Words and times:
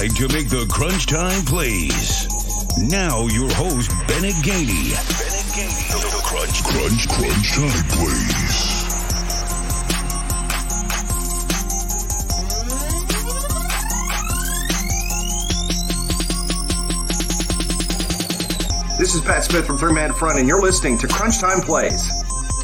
guide 0.00 0.16
to 0.16 0.28
make 0.28 0.48
the 0.48 0.66
crunch 0.70 1.06
time 1.06 1.44
plays. 1.44 2.26
Now, 2.78 3.26
your 3.26 3.50
host, 3.52 3.90
Bennett 4.06 4.34
Gainey. 4.36 4.94
Bennett 4.94 5.48
Gainey. 5.52 5.92
The 5.92 6.20
crunch, 6.24 6.64
crunch, 6.64 7.08
crunch 7.08 7.52
time 7.52 7.84
plays. 7.90 8.50
This 18.98 19.14
is 19.14 19.20
Pat 19.22 19.44
Smith 19.44 19.66
from 19.66 19.76
Third 19.78 19.92
Man 19.92 20.14
Front, 20.14 20.38
and 20.38 20.48
you're 20.48 20.62
listening 20.62 20.96
to 20.98 21.08
Crunch 21.08 21.40
Time 21.40 21.60
Plays. 21.60 22.06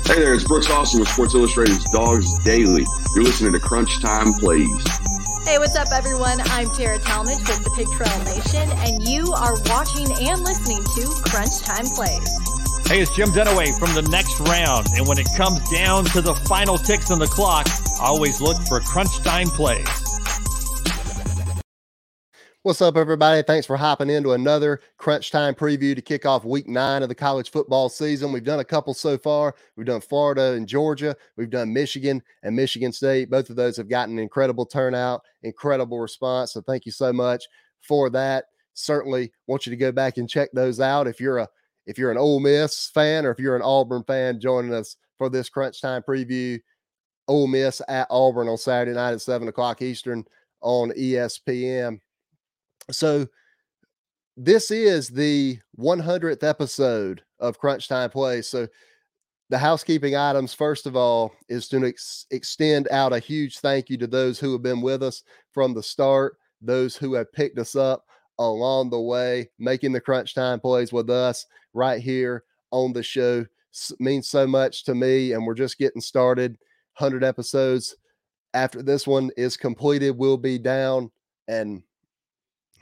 Hey 0.06 0.20
there, 0.20 0.34
it's 0.34 0.44
Brooks 0.44 0.70
Austin 0.70 1.00
with 1.00 1.08
Sports 1.08 1.34
Illustrated's 1.34 1.84
Dawgs 1.90 2.32
Daily. 2.44 2.86
You're 3.14 3.24
listening 3.24 3.52
to 3.52 3.60
Crunch 3.60 4.00
Time 4.00 4.32
Plays. 4.34 5.05
Hey, 5.46 5.58
what's 5.58 5.76
up, 5.76 5.92
everyone? 5.92 6.40
I'm 6.46 6.68
Tara 6.70 6.98
Talmadge 6.98 7.38
with 7.38 7.62
the 7.62 7.70
Pig 7.70 7.86
Trail 7.92 8.18
Nation, 8.24 8.68
and 8.78 9.00
you 9.08 9.32
are 9.32 9.54
watching 9.66 10.10
and 10.10 10.40
listening 10.40 10.82
to 10.96 11.06
Crunch 11.30 11.60
Time 11.60 11.86
Plays. 11.86 12.36
Hey, 12.88 13.00
it's 13.00 13.14
Jim 13.14 13.28
Dunaway 13.28 13.78
from 13.78 13.94
the 13.94 14.02
next 14.10 14.40
round, 14.40 14.88
and 14.96 15.06
when 15.06 15.20
it 15.20 15.28
comes 15.36 15.60
down 15.70 16.04
to 16.06 16.20
the 16.20 16.34
final 16.34 16.76
ticks 16.76 17.12
on 17.12 17.20
the 17.20 17.28
clock, 17.28 17.68
always 18.00 18.40
look 18.40 18.60
for 18.66 18.80
Crunch 18.80 19.18
Time 19.18 19.46
Plays. 19.46 20.05
What's 22.66 22.82
up, 22.82 22.96
everybody? 22.96 23.44
Thanks 23.44 23.64
for 23.64 23.76
hopping 23.76 24.10
into 24.10 24.32
another 24.32 24.80
crunch 24.96 25.30
time 25.30 25.54
preview 25.54 25.94
to 25.94 26.02
kick 26.02 26.26
off 26.26 26.44
week 26.44 26.66
nine 26.66 27.04
of 27.04 27.08
the 27.08 27.14
college 27.14 27.52
football 27.52 27.88
season. 27.88 28.32
We've 28.32 28.42
done 28.42 28.58
a 28.58 28.64
couple 28.64 28.92
so 28.92 29.16
far. 29.16 29.54
We've 29.76 29.86
done 29.86 30.00
Florida 30.00 30.54
and 30.54 30.66
Georgia. 30.66 31.14
We've 31.36 31.48
done 31.48 31.72
Michigan 31.72 32.20
and 32.42 32.56
Michigan 32.56 32.90
State. 32.90 33.30
Both 33.30 33.50
of 33.50 33.54
those 33.54 33.76
have 33.76 33.88
gotten 33.88 34.18
incredible 34.18 34.66
turnout, 34.66 35.22
incredible 35.44 36.00
response. 36.00 36.54
So 36.54 36.60
thank 36.60 36.86
you 36.86 36.90
so 36.90 37.12
much 37.12 37.44
for 37.82 38.10
that. 38.10 38.46
Certainly 38.74 39.30
want 39.46 39.64
you 39.64 39.70
to 39.70 39.76
go 39.76 39.92
back 39.92 40.16
and 40.16 40.28
check 40.28 40.48
those 40.52 40.80
out. 40.80 41.06
If 41.06 41.20
you're 41.20 41.38
a 41.38 41.48
if 41.86 41.98
you're 41.98 42.10
an 42.10 42.18
Ole 42.18 42.40
Miss 42.40 42.90
fan 42.92 43.26
or 43.26 43.30
if 43.30 43.38
you're 43.38 43.54
an 43.54 43.62
Auburn 43.62 44.02
fan 44.02 44.40
joining 44.40 44.74
us 44.74 44.96
for 45.18 45.28
this 45.28 45.48
crunch 45.48 45.80
time 45.80 46.02
preview, 46.02 46.58
Ole 47.28 47.46
Miss 47.46 47.80
at 47.86 48.08
Auburn 48.10 48.48
on 48.48 48.58
Saturday 48.58 48.96
night 48.96 49.12
at 49.12 49.20
seven 49.20 49.46
o'clock 49.46 49.82
Eastern 49.82 50.24
on 50.62 50.90
ESPN 50.98 52.00
so 52.90 53.26
this 54.36 54.70
is 54.70 55.08
the 55.08 55.58
100th 55.78 56.44
episode 56.44 57.22
of 57.40 57.58
Crunch 57.58 57.88
Time 57.88 58.10
Plays. 58.10 58.48
So 58.48 58.68
the 59.48 59.58
housekeeping 59.58 60.16
items, 60.16 60.52
first 60.52 60.86
of 60.86 60.96
all, 60.96 61.32
is 61.48 61.68
to 61.68 61.86
ex- 61.86 62.26
extend 62.30 62.88
out 62.90 63.12
a 63.12 63.18
huge 63.18 63.58
thank 63.58 63.88
you 63.88 63.96
to 63.98 64.06
those 64.06 64.38
who 64.38 64.52
have 64.52 64.62
been 64.62 64.82
with 64.82 65.02
us 65.02 65.22
from 65.52 65.72
the 65.72 65.82
start, 65.82 66.36
those 66.60 66.96
who 66.96 67.14
have 67.14 67.32
picked 67.32 67.58
us 67.58 67.76
up 67.76 68.04
along 68.38 68.90
the 68.90 69.00
way, 69.00 69.48
making 69.58 69.92
the 69.92 70.00
Crunch 70.00 70.34
Time 70.34 70.60
Plays 70.60 70.92
with 70.92 71.08
us 71.08 71.46
right 71.72 72.00
here 72.02 72.44
on 72.72 72.92
the 72.92 73.02
show 73.02 73.44
S- 73.72 73.92
means 73.98 74.28
so 74.28 74.46
much 74.46 74.84
to 74.84 74.94
me. 74.94 75.32
And 75.32 75.46
we're 75.46 75.54
just 75.54 75.78
getting 75.78 76.02
started. 76.02 76.58
100 76.98 77.24
episodes 77.24 77.94
after 78.56 78.82
this 78.82 79.06
one 79.06 79.30
is 79.36 79.56
completed, 79.56 80.16
we'll 80.16 80.38
be 80.38 80.58
down 80.58 81.10
and 81.46 81.82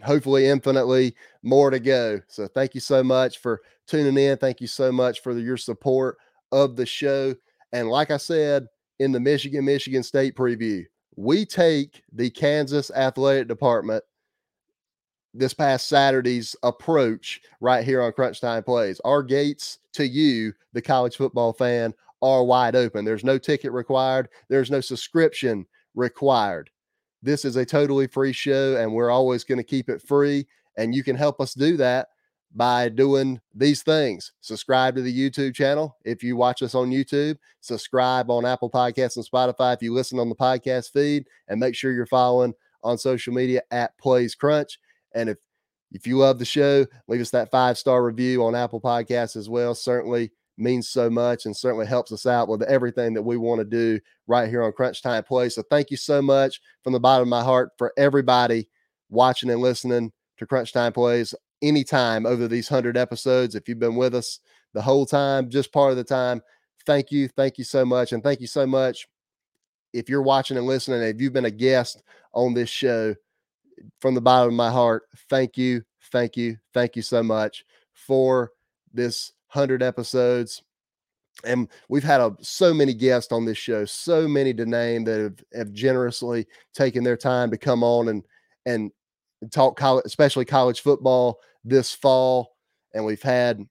hopefully 0.03 0.47
infinitely 0.47 1.15
more 1.43 1.71
to 1.71 1.79
go. 1.79 2.21
So 2.29 2.47
thank 2.49 2.75
you 2.75 2.81
so 2.81 3.03
much 3.03 3.39
for 3.39 3.61
tuning 3.87 4.17
in. 4.17 4.37
Thank 4.39 4.61
you 4.61 4.67
so 4.67 4.91
much 4.91 5.21
for 5.21 5.39
your 5.39 5.57
support 5.57 6.19
of 6.53 6.77
the 6.77 6.87
show. 6.87 7.35
And 7.73 7.89
like 7.89 8.11
I 8.11 8.17
said 8.17 8.67
in 8.99 9.13
the 9.13 9.21
Michigan 9.21 9.65
Michigan 9.65 10.03
State 10.03 10.37
preview, 10.37 10.85
we 11.17 11.45
take 11.45 12.03
the 12.13 12.31
Kansas 12.31 12.91
athletic 12.91 13.49
department 13.49 14.03
this 15.33 15.55
past 15.55 15.89
Saturday's 15.89 16.55
approach 16.63 17.41
right 17.61 17.85
here 17.85 18.01
on 18.03 18.13
Crunch 18.13 18.41
Time 18.41 18.63
Plays. 18.63 19.01
Our 19.05 19.23
gates 19.23 19.79
to 19.95 20.07
you, 20.07 20.53
the 20.73 20.83
college 20.83 21.17
football 21.17 21.53
fan, 21.53 21.93
are 22.23 22.45
wide 22.45 22.77
open. 22.77 23.05
There's 23.05 23.25
no 23.25 23.37
ticket 23.37 23.73
required, 23.73 24.29
there's 24.49 24.71
no 24.71 24.81
subscription 24.81 25.67
required. 25.95 26.71
This 27.25 27.47
is 27.47 27.57
a 27.57 27.65
totally 27.65 28.07
free 28.07 28.35
show, 28.35 28.77
and 28.77 28.93
we're 28.93 29.11
always 29.11 29.45
going 29.45 29.57
to 29.57 29.65
keep 29.65 29.89
it 29.89 30.03
free. 30.03 30.47
And 30.77 30.95
you 30.95 31.03
can 31.03 31.17
help 31.17 31.41
us 31.41 31.55
do 31.55 31.79
that 31.79 32.09
by 32.55 32.91
doing 32.91 33.41
these 33.55 33.83
things. 33.83 34.33
Subscribe 34.43 34.95
to 34.97 35.01
the 35.01 35.31
YouTube 35.31 35.55
channel 35.55 35.97
if 36.05 36.23
you 36.23 36.37
watch 36.37 36.63
us 36.63 36.75
on 36.75 36.91
YouTube. 36.91 37.39
Subscribe 37.63 38.31
on 38.31 38.45
Apple 38.45 38.69
Podcasts 38.69 39.17
and 39.17 39.27
Spotify 39.27 39.73
if 39.75 39.83
you 39.83 39.95
listen 39.95 40.19
on 40.19 40.29
the 40.29 40.35
podcast 40.35 40.93
feed, 40.93 41.25
and 41.49 41.59
make 41.59 41.75
sure 41.75 41.93
you're 41.93 42.05
following 42.05 42.53
on 42.83 42.99
social 42.99 43.33
media 43.33 43.63
at 43.71 43.97
Plays 43.97 44.35
Crunch. 44.35 44.79
And 45.15 45.31
if 45.31 45.39
if 45.93 46.07
you 46.07 46.19
love 46.19 46.39
the 46.39 46.45
show, 46.45 46.85
leave 47.09 47.23
us 47.23 47.31
that 47.31 47.51
five 47.51 47.79
star 47.79 48.05
review 48.05 48.45
on 48.45 48.55
Apple 48.55 48.83
Podcasts 48.83 49.37
as 49.37 49.49
well. 49.49 49.75
Certainly 49.75 50.31
means 50.57 50.89
so 50.89 51.11
much 51.11 51.47
and 51.47 51.57
certainly 51.57 51.87
helps 51.87 52.13
us 52.13 52.27
out 52.27 52.49
with 52.49 52.63
everything 52.63 53.15
that 53.15 53.23
we 53.23 53.37
want 53.37 53.59
to 53.59 53.65
do 53.65 53.99
right 54.27 54.49
here 54.49 54.63
on 54.63 54.73
Crunch 54.73 55.03
Time 55.03 55.25
Play. 55.25 55.49
So 55.49 55.63
thank 55.71 55.91
you 55.91 55.97
so 55.97 56.23
much 56.23 56.61
from 56.83 56.93
the 56.93 57.01
bottom 57.01 57.23
of 57.23 57.29
my 57.29 57.43
heart 57.43 57.71
for 57.77 57.93
everybody 57.97 58.69
watching 59.11 59.51
and 59.51 59.61
listening 59.61 60.13
to 60.39 60.47
Crunch 60.47 60.73
Time 60.73 60.93
Plays 60.93 61.35
anytime 61.63 62.27
over 62.27 62.47
these 62.47 62.71
100 62.71 62.97
episodes. 62.97 63.55
If 63.55 63.69
you've 63.69 63.79
been 63.79 63.97
with 63.97 64.15
us 64.15 64.41
the 64.73 64.83
whole 64.83 65.07
time, 65.07 65.51
just 65.51 65.73
part 65.73 65.91
of 65.91 65.97
the 65.97 66.05
time, 66.05 66.41
thank 66.87 67.11
you. 67.11 67.29
Thank 67.29 67.59
you 67.59 67.65
so 67.65 67.85
much. 67.85 68.13
And 68.13 68.23
thank 68.23 68.41
you 68.41 68.47
so 68.47 68.67
much 68.67 69.07
if 69.93 70.09
you're 70.09 70.23
watching 70.23 70.57
and 70.57 70.67
listening, 70.67 71.03
if 71.03 71.21
you've 71.21 71.33
been 71.33 71.45
a 71.45 71.51
guest 71.51 72.03
on 72.33 72.53
this 72.53 72.69
show, 72.69 73.15
from 74.01 74.15
the 74.15 74.21
bottom 74.21 74.49
of 74.49 74.55
my 74.55 74.71
heart, 74.71 75.05
thank 75.29 75.57
you, 75.57 75.83
thank 76.13 76.37
you, 76.37 76.59
thank 76.73 76.97
you 76.97 77.03
so 77.03 77.23
much 77.23 77.65
for 77.93 78.53
this 78.93 79.33
100 79.55 79.83
episodes. 79.83 80.63
And 81.45 81.69
we've 81.89 82.05
had 82.05 82.21
a, 82.21 82.37
so 82.41 82.73
many 82.73 82.95
guests 82.95 83.33
on 83.33 83.45
this 83.45 83.59
show, 83.59 83.85
so 83.85 84.29
many 84.29 84.55
to 84.55 84.67
name 84.67 85.05
that 85.05 85.21
have, 85.21 85.45
have 85.53 85.73
generously 85.73 86.47
taken 86.75 87.03
their 87.03 87.17
time 87.17 87.51
to 87.51 87.57
come 87.57 87.83
on 87.83 88.09
and 88.09 88.23
and 88.67 88.91
talk 89.51 89.77
college, 89.77 90.05
especially 90.07 90.45
college 90.45 90.81
football 90.81 91.41
this 91.65 91.93
fall. 91.93 92.55
And 92.95 93.05
we've 93.05 93.23
had 93.23 93.67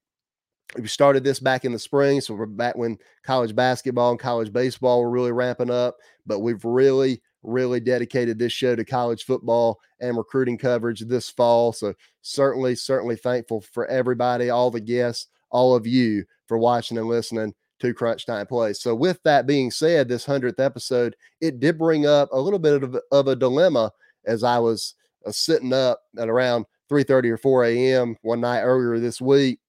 we 0.76 0.88
started 0.88 1.24
this 1.24 1.40
back 1.40 1.64
in 1.64 1.72
the 1.72 1.78
spring, 1.78 2.20
so 2.20 2.34
we're 2.34 2.46
back 2.46 2.76
when 2.76 2.98
college 3.22 3.54
basketball 3.54 4.10
and 4.10 4.18
college 4.18 4.52
baseball 4.52 5.02
were 5.02 5.10
really 5.10 5.32
ramping 5.32 5.70
up. 5.70 5.96
But 6.26 6.40
we've 6.40 6.64
really, 6.64 7.22
really 7.42 7.80
dedicated 7.80 8.38
this 8.38 8.52
show 8.52 8.74
to 8.74 8.84
college 8.84 9.24
football 9.24 9.78
and 10.00 10.16
recruiting 10.16 10.58
coverage 10.58 11.00
this 11.00 11.30
fall. 11.30 11.72
So 11.72 11.94
certainly, 12.22 12.74
certainly 12.74 13.16
thankful 13.16 13.60
for 13.60 13.86
everybody, 13.86 14.50
all 14.50 14.70
the 14.70 14.80
guests 14.80 15.28
all 15.54 15.74
of 15.74 15.86
you 15.86 16.24
for 16.46 16.58
watching 16.58 16.98
and 16.98 17.06
listening 17.06 17.54
to 17.78 17.94
Crunch 17.94 18.26
Time 18.26 18.46
Plays. 18.46 18.80
So, 18.80 18.94
with 18.94 19.22
that 19.22 19.46
being 19.46 19.70
said, 19.70 20.08
this 20.08 20.26
100th 20.26 20.58
episode, 20.58 21.16
it 21.40 21.60
did 21.60 21.78
bring 21.78 22.06
up 22.06 22.28
a 22.32 22.40
little 22.40 22.58
bit 22.58 22.82
of, 22.82 22.98
of 23.10 23.28
a 23.28 23.36
dilemma 23.36 23.90
as 24.26 24.42
I 24.42 24.58
was 24.58 24.94
uh, 25.24 25.30
sitting 25.30 25.72
up 25.72 26.00
at 26.18 26.28
around 26.28 26.66
3:30 26.90 27.30
or 27.30 27.36
4 27.38 27.64
a.m. 27.64 28.16
one 28.22 28.40
night 28.40 28.62
earlier 28.62 28.98
this 28.98 29.20
week 29.20 29.60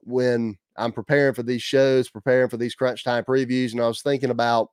when 0.00 0.56
I'm 0.76 0.92
preparing 0.92 1.34
for 1.34 1.42
these 1.42 1.62
shows, 1.62 2.10
preparing 2.10 2.48
for 2.48 2.58
these 2.58 2.74
Crunch 2.74 3.02
Time 3.02 3.24
previews, 3.24 3.72
and 3.72 3.80
I 3.80 3.88
was 3.88 4.02
thinking 4.02 4.30
about 4.30 4.70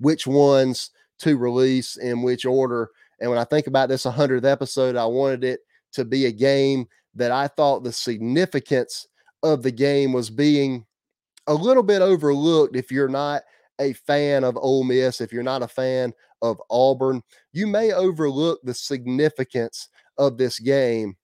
which 0.00 0.26
ones 0.26 0.90
to 1.20 1.36
release 1.36 1.96
in 1.96 2.22
which 2.22 2.46
order. 2.46 2.90
And 3.20 3.28
when 3.28 3.38
I 3.38 3.44
think 3.44 3.66
about 3.66 3.88
this 3.88 4.04
100th 4.04 4.44
episode, 4.44 4.96
I 4.96 5.04
wanted 5.06 5.44
it 5.44 5.60
to 5.92 6.04
be 6.04 6.26
a 6.26 6.32
game 6.32 6.86
that 7.16 7.32
I 7.32 7.48
thought 7.48 7.82
the 7.82 7.92
significance 7.92 9.08
of 9.42 9.62
the 9.62 9.70
game 9.70 10.12
was 10.12 10.30
being 10.30 10.84
a 11.46 11.54
little 11.54 11.82
bit 11.82 12.02
overlooked 12.02 12.76
if 12.76 12.90
you're 12.90 13.08
not 13.08 13.42
a 13.80 13.92
fan 13.92 14.44
of 14.44 14.56
Ole 14.56 14.84
Miss, 14.84 15.20
if 15.20 15.32
you're 15.32 15.42
not 15.42 15.62
a 15.62 15.68
fan 15.68 16.12
of 16.42 16.60
Auburn, 16.70 17.22
you 17.52 17.66
may 17.66 17.92
overlook 17.92 18.60
the 18.62 18.74
significance 18.74 19.88
of 20.18 20.36
this 20.36 20.58
game. 20.58 21.16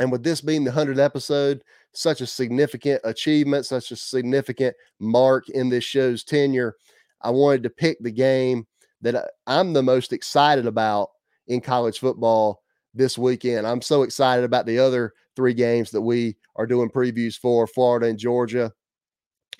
And 0.00 0.10
with 0.10 0.22
this 0.22 0.40
being 0.40 0.64
the 0.64 0.70
100th 0.70 0.98
episode, 0.98 1.62
such 1.92 2.20
a 2.20 2.26
significant 2.26 3.00
achievement, 3.04 3.66
such 3.66 3.90
a 3.90 3.96
significant 3.96 4.74
mark 4.98 5.48
in 5.48 5.68
this 5.68 5.84
show's 5.84 6.24
tenure, 6.24 6.76
I 7.22 7.30
wanted 7.30 7.62
to 7.64 7.70
pick 7.70 7.98
the 8.00 8.10
game 8.10 8.66
that 9.02 9.14
uh, 9.14 9.24
I'm 9.46 9.72
the 9.72 9.82
most 9.82 10.12
excited 10.12 10.66
about 10.66 11.10
in 11.46 11.60
college 11.60 11.98
football 11.98 12.62
this 12.92 13.16
weekend. 13.18 13.66
I'm 13.66 13.82
so 13.82 14.02
excited 14.02 14.44
about 14.44 14.66
the 14.66 14.78
other 14.78 15.12
three 15.36 15.54
games 15.54 15.90
that 15.90 16.00
we 16.00 16.36
are 16.56 16.66
doing 16.66 16.88
previews 16.88 17.38
for 17.38 17.66
Florida 17.66 18.06
and 18.06 18.18
Georgia, 18.18 18.72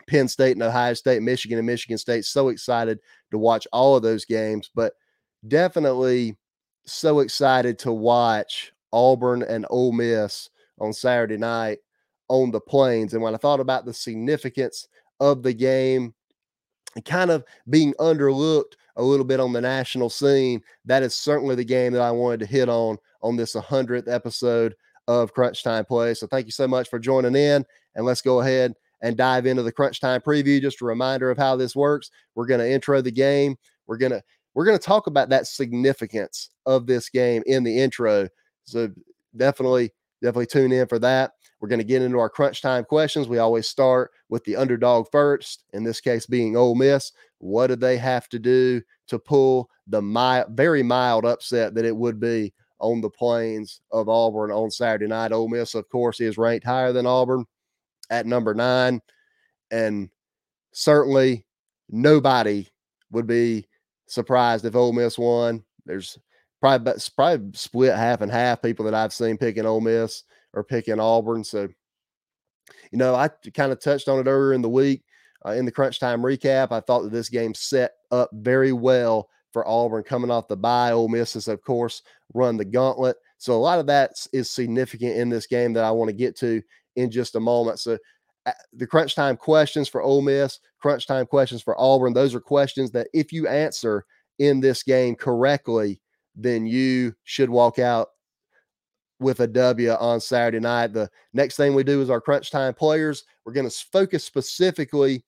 Penn 0.07 0.29
State 0.29 0.53
and 0.53 0.63
Ohio 0.63 0.95
State, 0.95 1.23
Michigan 1.23 1.59
and 1.59 1.67
Michigan 1.67 1.99
State. 1.99 2.25
So 2.25 2.49
excited 2.49 3.01
to 3.31 3.39
watch 3.39 3.67
all 3.73 3.97
of 3.97 4.03
those 4.03 4.25
games, 4.25 4.71
but 4.75 4.95
definitely 5.49 6.37
so 6.87 7.21
excited 7.21 7.79
to 7.81 7.93
watch 7.93 8.73
Auburn 8.93 9.43
and 9.43 9.67
Ole 9.71 9.93
Miss 9.93 10.49
on 10.79 10.93
Saturday 10.93 11.37
night 11.37 11.79
on 12.29 12.51
the 12.51 12.61
plains. 12.61 13.15
And 13.15 13.23
when 13.23 13.35
I 13.35 13.39
thought 13.39 13.61
about 13.61 13.85
the 13.85 13.95
significance 13.95 14.89
of 15.21 15.43
the 15.43 15.53
game, 15.53 16.15
kind 17.05 17.31
of 17.31 17.45
being 17.69 17.95
underlooked 17.95 18.75
a 18.97 19.03
little 19.03 19.25
bit 19.25 19.41
on 19.41 19.53
the 19.53 19.61
national 19.61 20.11
scene, 20.11 20.63
that 20.85 21.03
is 21.03 21.15
certainly 21.15 21.55
the 21.55 21.65
game 21.65 21.93
that 21.93 22.03
I 22.03 22.11
wanted 22.11 22.41
to 22.41 22.47
hit 22.47 22.69
on 22.69 22.99
on 23.23 23.37
this 23.37 23.55
100th 23.55 24.09
episode 24.13 24.75
of 25.09 25.33
Crunch 25.33 25.63
Time 25.63 25.85
Play. 25.85 26.15
So 26.15 26.27
thank 26.27 26.47
you 26.47 26.53
so 26.53 26.69
much 26.69 26.89
for 26.89 26.99
joining 26.99 27.37
in, 27.37 27.65
and 27.95 28.05
let's 28.05 28.23
go 28.23 28.41
ahead 28.41 28.75
and 29.03 29.17
dive 29.17 29.47
into 29.47 29.63
the 29.63 29.73
Crunch 29.73 30.01
Time 30.01 30.21
preview. 30.21 30.61
Just 30.61 30.81
a 30.81 30.87
reminder 30.87 31.31
of 31.31 31.39
how 31.39 31.57
this 31.57 31.77
works. 31.77 32.11
We're 32.35 32.47
going 32.47 32.61
to 32.61 32.71
intro 32.71 33.01
the 33.01 33.11
game. 33.11 33.57
We're 33.87 33.99
going 33.99 34.13
to 34.13 34.23
we're 34.55 34.65
going 34.65 34.79
to 34.79 34.85
talk 34.85 35.07
about 35.07 35.29
that 35.31 35.47
significance 35.47 36.51
of 36.65 36.87
this 36.87 37.09
game 37.09 37.43
in 37.47 37.65
the 37.65 37.81
intro. 37.81 38.29
So 38.65 38.91
definitely 39.37 39.91
definitely 40.23 40.47
tune 40.47 40.73
in 40.73 40.87
for 40.87 40.99
that. 41.01 41.33
We're 41.61 41.69
going 41.69 41.81
to 41.81 41.85
get 41.85 42.03
into 42.03 42.19
our 42.19 42.29
crunch 42.29 42.63
time 42.63 42.85
questions. 42.85 43.29
We 43.29 43.39
always 43.39 43.69
start 43.69 44.11
with 44.29 44.45
the 44.45 44.57
underdog 44.57 45.07
first, 45.11 45.65
in 45.73 45.85
this 45.85 46.01
case 46.01 46.27
being 46.27 46.57
Ole 46.57 46.75
Miss. 46.75 47.13
What 47.39 47.69
do 47.69 47.77
they 47.77 47.97
have 47.99 48.29
to 48.31 48.39
do 48.39 48.83
to 49.09 49.19
pull 49.19 49.71
the 49.87 50.03
mild, 50.03 50.49
very 50.51 50.83
mild 50.83 51.25
upset 51.25 51.75
that 51.75 51.85
it 51.85 51.97
would 51.97 52.21
be 52.21 52.53
on 52.81 53.01
the 53.01 53.11
plains 53.11 53.81
of 53.91 54.09
Auburn 54.09 54.51
on 54.51 54.71
Saturday 54.71 55.07
night? 55.07 55.33
Ole 55.33 55.49
Miss, 55.49 55.75
of 55.75 55.89
course, 55.89 56.21
is 56.21 56.39
ranked 56.39 56.67
higher 56.67 56.93
than 56.93 57.07
Auburn 57.07 57.45
at 58.11 58.27
number 58.27 58.55
nine. 58.55 59.01
And 59.71 60.11
certainly 60.73 61.47
nobody 61.89 62.69
would 63.11 63.27
be 63.27 63.69
surprised 64.07 64.65
if 64.65 64.77
Ole 64.77 64.93
Miss 64.93 65.19
won. 65.19 65.65
There's 65.87 66.19
probably 66.61 66.95
probably 67.17 67.51
split 67.55 67.95
half 67.95 68.21
and 68.21 68.31
half 68.31 68.63
people 68.63 68.85
that 68.87 68.95
I've 68.95 69.13
seen 69.13 69.37
picking 69.37 69.67
Ole 69.67 69.81
Miss 69.81 70.25
or 70.53 70.65
picking 70.65 71.01
Auburn. 71.01 71.45
So, 71.45 71.69
you 72.91 72.99
know, 72.99 73.15
I 73.15 73.29
kind 73.53 73.73
of 73.73 73.81
touched 73.81 74.09
on 74.09 74.19
it 74.19 74.29
earlier 74.29 74.55
in 74.55 74.63
the 74.63 74.69
week 74.69 75.03
uh, 75.47 75.53
in 75.53 75.65
the 75.65 75.73
crunch 75.73 76.01
time 76.01 76.23
recap. 76.23 76.73
I 76.73 76.81
thought 76.81 77.03
that 77.03 77.13
this 77.13 77.29
game 77.29 77.55
set 77.55 77.93
up 78.11 78.31
very 78.33 78.73
well 78.73 79.29
for 79.55 79.67
Auburn 79.67 80.03
coming 80.03 80.31
off 80.31 80.49
the 80.49 80.57
bye. 80.57 80.91
Ole 80.91 81.09
Miss 81.09 81.33
has, 81.33 81.49
of 81.49 81.63
course, 81.63 82.03
run 82.35 82.59
the 82.59 82.65
gauntlet. 82.65 83.17
So 83.39 83.55
a 83.55 83.57
lot 83.57 83.79
of 83.79 83.87
that 83.87 84.11
is 84.33 84.51
significant 84.51 85.17
in 85.17 85.31
this 85.31 85.47
game 85.47 85.73
that 85.73 85.85
I 85.85 85.93
want 85.93 86.09
to 86.09 86.13
get 86.13 86.37
to 86.39 86.61
in 86.97 87.11
just 87.11 87.37
a 87.37 87.41
moment. 87.41 87.79
So 87.79 87.97
the 88.73 88.87
crunch 88.87 89.15
time 89.15 89.37
questions 89.37 89.89
for 89.89 90.03
Ole 90.03 90.23
Miss, 90.23 90.59
crunch 90.81 91.07
time 91.07 91.25
questions 91.25 91.63
for 91.63 91.81
Auburn, 91.81 92.13
those 92.13 92.35
are 92.35 92.41
questions 92.41 92.91
that 92.91 93.07
if 93.15 93.33
you 93.33 93.47
answer 93.47 94.05
in 94.41 94.61
this 94.61 94.83
game 94.83 95.15
correctly, 95.15 96.01
then 96.35 96.67
you 96.67 97.15
should 97.23 97.49
walk 97.49 97.79
out 97.79 98.09
with 99.21 99.39
a 99.39 99.47
W 99.47 99.93
on 99.93 100.21
Saturday 100.21 100.59
night. 100.59 100.93
The 100.93 101.09
next 101.33 101.57
thing 101.57 101.75
we 101.75 101.85
do 101.85 102.03
is 102.03 102.11
our 102.11 102.21
crunch 102.21 102.51
time 102.51 102.75
players. 102.75 103.25
We're 103.45 103.53
going 103.53 103.71
to 103.71 103.85
focus 103.93 104.25
specifically 104.25 105.25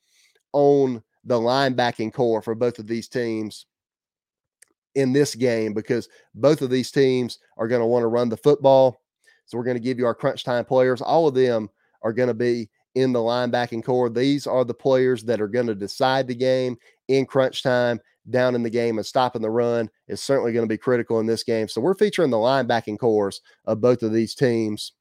on 0.52 1.02
the 1.24 1.38
linebacking 1.38 2.12
corps 2.12 2.42
for 2.42 2.56
both 2.56 2.80
of 2.80 2.88
these 2.88 3.08
teams 3.08 3.66
in 4.96 5.12
this 5.12 5.34
game 5.34 5.72
because 5.72 6.08
both 6.34 6.62
of 6.62 6.70
these 6.70 6.90
teams 6.90 7.38
are 7.58 7.68
going 7.68 7.80
to 7.80 7.86
want 7.86 8.02
to 8.02 8.08
run 8.08 8.28
the 8.28 8.36
football. 8.36 9.00
So 9.44 9.56
we're 9.56 9.64
going 9.64 9.76
to 9.76 9.82
give 9.82 9.98
you 9.98 10.06
our 10.06 10.14
crunch 10.14 10.42
time 10.42 10.64
players. 10.64 11.00
All 11.00 11.28
of 11.28 11.34
them 11.34 11.70
are 12.02 12.12
going 12.12 12.28
to 12.28 12.34
be 12.34 12.68
in 12.96 13.12
the 13.12 13.20
linebacking 13.20 13.84
corps. 13.84 14.08
These 14.08 14.46
are 14.46 14.64
the 14.64 14.74
players 14.74 15.22
that 15.24 15.40
are 15.40 15.48
going 15.48 15.66
to 15.66 15.74
decide 15.74 16.26
the 16.26 16.34
game 16.34 16.76
in 17.08 17.26
crunch 17.26 17.62
time 17.62 18.00
down 18.30 18.54
in 18.56 18.62
the 18.62 18.70
game 18.70 18.96
and 18.96 19.06
stopping 19.06 19.42
the 19.42 19.50
run 19.50 19.88
is 20.08 20.20
certainly 20.20 20.52
going 20.52 20.64
to 20.64 20.72
be 20.72 20.78
critical 20.78 21.20
in 21.20 21.26
this 21.26 21.44
game. 21.44 21.68
So 21.68 21.80
we're 21.80 21.94
featuring 21.94 22.30
the 22.30 22.38
linebacking 22.38 22.98
corps 22.98 23.40
of 23.66 23.80
both 23.80 24.02
of 24.02 24.12
these 24.12 24.34
teams 24.34 24.92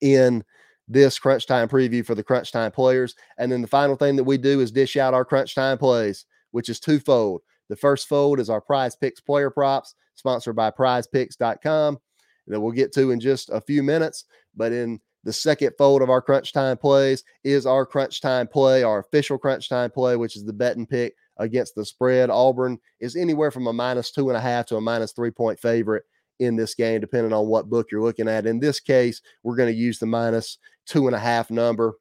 in 0.00 0.42
this 0.88 1.18
crunch 1.18 1.46
time 1.46 1.68
preview 1.68 2.04
for 2.04 2.14
the 2.14 2.24
crunch 2.24 2.52
time 2.52 2.72
players. 2.72 3.14
And 3.38 3.52
then 3.52 3.60
the 3.60 3.68
final 3.68 3.96
thing 3.96 4.16
that 4.16 4.24
we 4.24 4.38
do 4.38 4.60
is 4.60 4.72
dish 4.72 4.96
out 4.96 5.14
our 5.14 5.24
crunch 5.24 5.54
time 5.54 5.78
plays, 5.78 6.24
which 6.50 6.68
is 6.68 6.80
twofold. 6.80 7.42
The 7.68 7.76
first 7.76 8.08
fold 8.08 8.40
is 8.40 8.50
our 8.50 8.60
prize 8.60 8.96
picks 8.96 9.20
player 9.20 9.50
props, 9.50 9.94
sponsored 10.14 10.56
by 10.56 10.70
prizepicks.com 10.70 11.98
that 12.46 12.60
we'll 12.60 12.72
get 12.72 12.92
to 12.92 13.10
in 13.10 13.20
just 13.20 13.50
a 13.50 13.60
few 13.60 13.82
minutes. 13.82 14.24
But 14.54 14.72
in 14.72 15.00
the 15.24 15.32
second 15.32 15.72
fold 15.78 16.02
of 16.02 16.10
our 16.10 16.20
crunch 16.20 16.52
time 16.52 16.76
plays 16.76 17.24
is 17.42 17.66
our 17.66 17.86
crunch 17.86 18.20
time 18.20 18.46
play, 18.46 18.82
our 18.82 19.00
official 19.00 19.38
crunch 19.38 19.68
time 19.68 19.90
play, 19.90 20.16
which 20.16 20.36
is 20.36 20.44
the 20.44 20.52
betting 20.52 20.86
pick 20.86 21.14
against 21.38 21.74
the 21.74 21.84
spread. 21.84 22.30
Auburn 22.30 22.78
is 23.00 23.16
anywhere 23.16 23.50
from 23.50 23.66
a 23.66 23.72
minus 23.72 24.10
two 24.10 24.28
and 24.28 24.36
a 24.36 24.40
half 24.40 24.66
to 24.66 24.76
a 24.76 24.80
minus 24.80 25.12
three 25.12 25.30
point 25.30 25.58
favorite 25.58 26.04
in 26.40 26.56
this 26.56 26.74
game, 26.74 27.00
depending 27.00 27.32
on 27.32 27.46
what 27.46 27.70
book 27.70 27.88
you're 27.90 28.02
looking 28.02 28.28
at. 28.28 28.46
In 28.46 28.60
this 28.60 28.80
case, 28.80 29.22
we're 29.42 29.56
going 29.56 29.72
to 29.72 29.78
use 29.78 29.98
the 29.98 30.06
minus 30.06 30.58
two 30.86 31.06
and 31.06 31.16
a 31.16 31.18
half 31.18 31.50
number. 31.50 31.94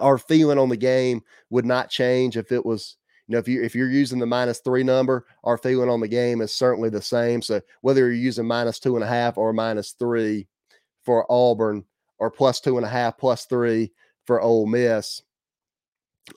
Our 0.00 0.18
feeling 0.18 0.58
on 0.58 0.68
the 0.68 0.76
game 0.76 1.22
would 1.50 1.64
not 1.64 1.90
change 1.90 2.36
if 2.36 2.52
it 2.52 2.64
was, 2.64 2.96
you 3.28 3.34
know, 3.34 3.38
if 3.38 3.46
you 3.46 3.62
if 3.62 3.74
you're 3.74 3.90
using 3.90 4.18
the 4.18 4.26
minus 4.26 4.60
three 4.60 4.82
number, 4.82 5.26
our 5.44 5.58
feeling 5.58 5.90
on 5.90 6.00
the 6.00 6.08
game 6.08 6.40
is 6.40 6.54
certainly 6.54 6.88
the 6.88 7.02
same. 7.02 7.42
So 7.42 7.60
whether 7.82 8.00
you're 8.00 8.12
using 8.12 8.46
minus 8.46 8.78
two 8.78 8.96
and 8.96 9.04
a 9.04 9.08
half 9.08 9.36
or 9.36 9.52
minus 9.52 9.92
three 9.92 10.48
for 11.04 11.30
Auburn, 11.30 11.84
or 12.18 12.30
plus 12.30 12.60
two 12.60 12.78
and 12.78 12.86
a 12.86 12.88
half, 12.88 13.18
plus 13.18 13.44
three 13.44 13.92
for 14.24 14.40
Ole 14.40 14.66
Miss, 14.66 15.22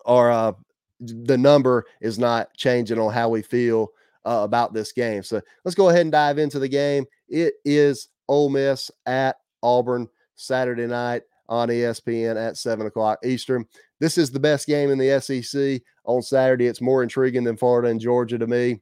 or 0.06 0.32
uh, 0.32 0.52
the 1.00 1.38
number 1.38 1.86
is 2.02 2.20
not 2.20 2.54
changing 2.56 3.00
on 3.00 3.14
how 3.14 3.30
we 3.30 3.42
feel 3.42 3.90
uh, 4.26 4.42
about 4.44 4.74
this 4.74 4.92
game. 4.92 5.24
So 5.24 5.42
let's 5.64 5.76
go 5.76 5.90
ahead 5.90 6.02
and 6.02 6.12
dive 6.12 6.38
into 6.38 6.60
the 6.60 6.68
game. 6.68 7.06
It 7.30 7.54
is 7.64 8.10
Ole 8.28 8.50
Miss 8.50 8.92
at 9.06 9.38
Auburn 9.64 10.10
Saturday 10.36 10.88
night 10.88 11.24
on 11.48 11.70
ESPN 11.70 12.36
at 12.36 12.58
seven 12.58 12.86
o'clock 12.86 13.20
Eastern. 13.24 13.66
This 14.00 14.18
is 14.18 14.32
the 14.32 14.40
best 14.40 14.68
game 14.68 14.90
in 14.90 14.98
the 14.98 15.22
SEC 15.22 15.82
on 16.06 16.22
Saturday. 16.22 16.68
It's 16.68 16.82
more 16.82 17.04
intriguing 17.04 17.44
than 17.44 17.58
Florida 17.58 17.90
and 17.90 18.00
Georgia 18.00 18.38
to 18.38 18.48
me. 18.48 18.82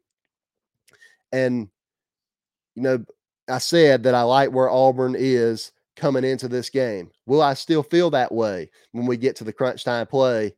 And, 1.32 1.70
you 2.76 2.84
know, 2.84 3.06
I 3.50 3.58
said 3.58 4.04
that 4.04 4.16
I 4.16 4.24
like 4.24 4.52
where 4.52 4.70
Auburn 4.70 5.16
is 5.18 5.72
coming 5.96 6.24
into 6.24 6.48
this 6.48 6.70
game. 6.70 7.12
Will 7.26 7.42
I 7.42 7.54
still 7.54 7.84
feel 7.84 8.10
that 8.12 8.32
way 8.32 8.70
when 8.92 9.06
we 9.06 9.18
get 9.18 9.36
to 9.38 9.44
the 9.44 9.54
crunch 9.54 9.84
time 9.84 10.08
play 10.08 10.54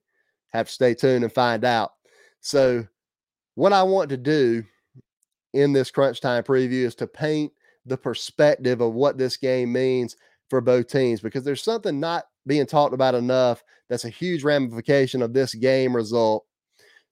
have 0.52 0.68
to 0.68 0.74
stay 0.74 0.94
tuned 0.94 1.24
and 1.24 1.34
find 1.34 1.64
out. 1.66 1.94
So, 2.42 2.86
what 3.56 3.74
I 3.74 3.84
want 3.84 4.10
to 4.10 4.18
do 4.18 4.64
in 5.54 5.74
this 5.74 5.92
crunch 5.92 6.22
time 6.22 6.44
preview 6.44 6.86
is 6.86 6.96
to 6.96 7.08
paint 7.08 7.52
the 7.86 7.98
perspective 7.98 8.82
of 8.82 8.94
what 8.94 9.18
this 9.18 9.38
game 9.38 9.74
means 9.74 10.16
for 10.50 10.62
both 10.62 10.88
teams 10.88 11.20
because 11.20 11.44
there's 11.44 11.64
something 11.64 12.00
not 12.00 12.26
being 12.46 12.66
talked 12.66 12.94
about 12.94 13.16
enough 13.16 13.64
that's 13.90 14.06
a 14.06 14.10
huge 14.10 14.44
ramification 14.44 15.22
of 15.22 15.34
this 15.34 15.54
game 15.54 15.96
result. 15.96 16.46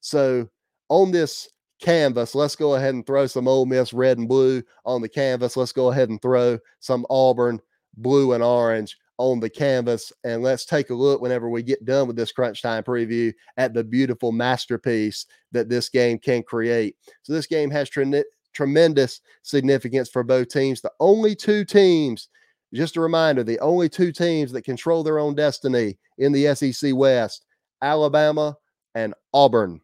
So, 0.00 0.48
on 0.88 1.12
this 1.12 1.48
canvas, 1.80 2.34
let's 2.34 2.56
go 2.56 2.74
ahead 2.74 2.94
and 2.94 3.06
throw 3.06 3.26
some 3.26 3.48
Ole 3.48 3.66
Miss 3.66 3.92
red 3.92 4.18
and 4.18 4.28
blue 4.28 4.62
on 4.84 5.02
the 5.02 5.08
canvas. 5.08 5.56
Let's 5.56 5.72
go 5.72 5.90
ahead 5.90 6.08
and 6.08 6.20
throw 6.20 6.58
some 6.80 7.06
Auburn 7.10 7.60
blue 7.96 8.32
and 8.32 8.42
orange 8.42 8.96
on 9.18 9.40
the 9.40 9.50
canvas. 9.50 10.12
And 10.24 10.42
let's 10.42 10.64
take 10.64 10.90
a 10.90 10.94
look 10.94 11.20
whenever 11.20 11.50
we 11.50 11.62
get 11.62 11.84
done 11.84 12.06
with 12.06 12.16
this 12.16 12.32
crunch 12.32 12.62
time 12.62 12.82
preview 12.82 13.32
at 13.56 13.74
the 13.74 13.84
beautiful 13.84 14.32
masterpiece 14.32 15.26
that 15.52 15.68
this 15.68 15.88
game 15.88 16.18
can 16.18 16.42
create. 16.42 16.96
So, 17.22 17.32
this 17.32 17.46
game 17.46 17.70
has 17.70 17.88
tre- 17.88 18.24
tremendous 18.52 19.20
significance 19.42 20.08
for 20.08 20.22
both 20.22 20.48
teams. 20.48 20.80
The 20.80 20.92
only 21.00 21.34
two 21.34 21.64
teams, 21.64 22.28
just 22.72 22.96
a 22.96 23.00
reminder, 23.00 23.44
the 23.44 23.60
only 23.60 23.88
two 23.88 24.12
teams 24.12 24.52
that 24.52 24.62
control 24.62 25.02
their 25.02 25.18
own 25.18 25.34
destiny 25.34 25.98
in 26.18 26.32
the 26.32 26.54
SEC 26.54 26.94
West, 26.94 27.44
Alabama 27.82 28.56
and 28.94 29.14
Auburn. 29.32 29.80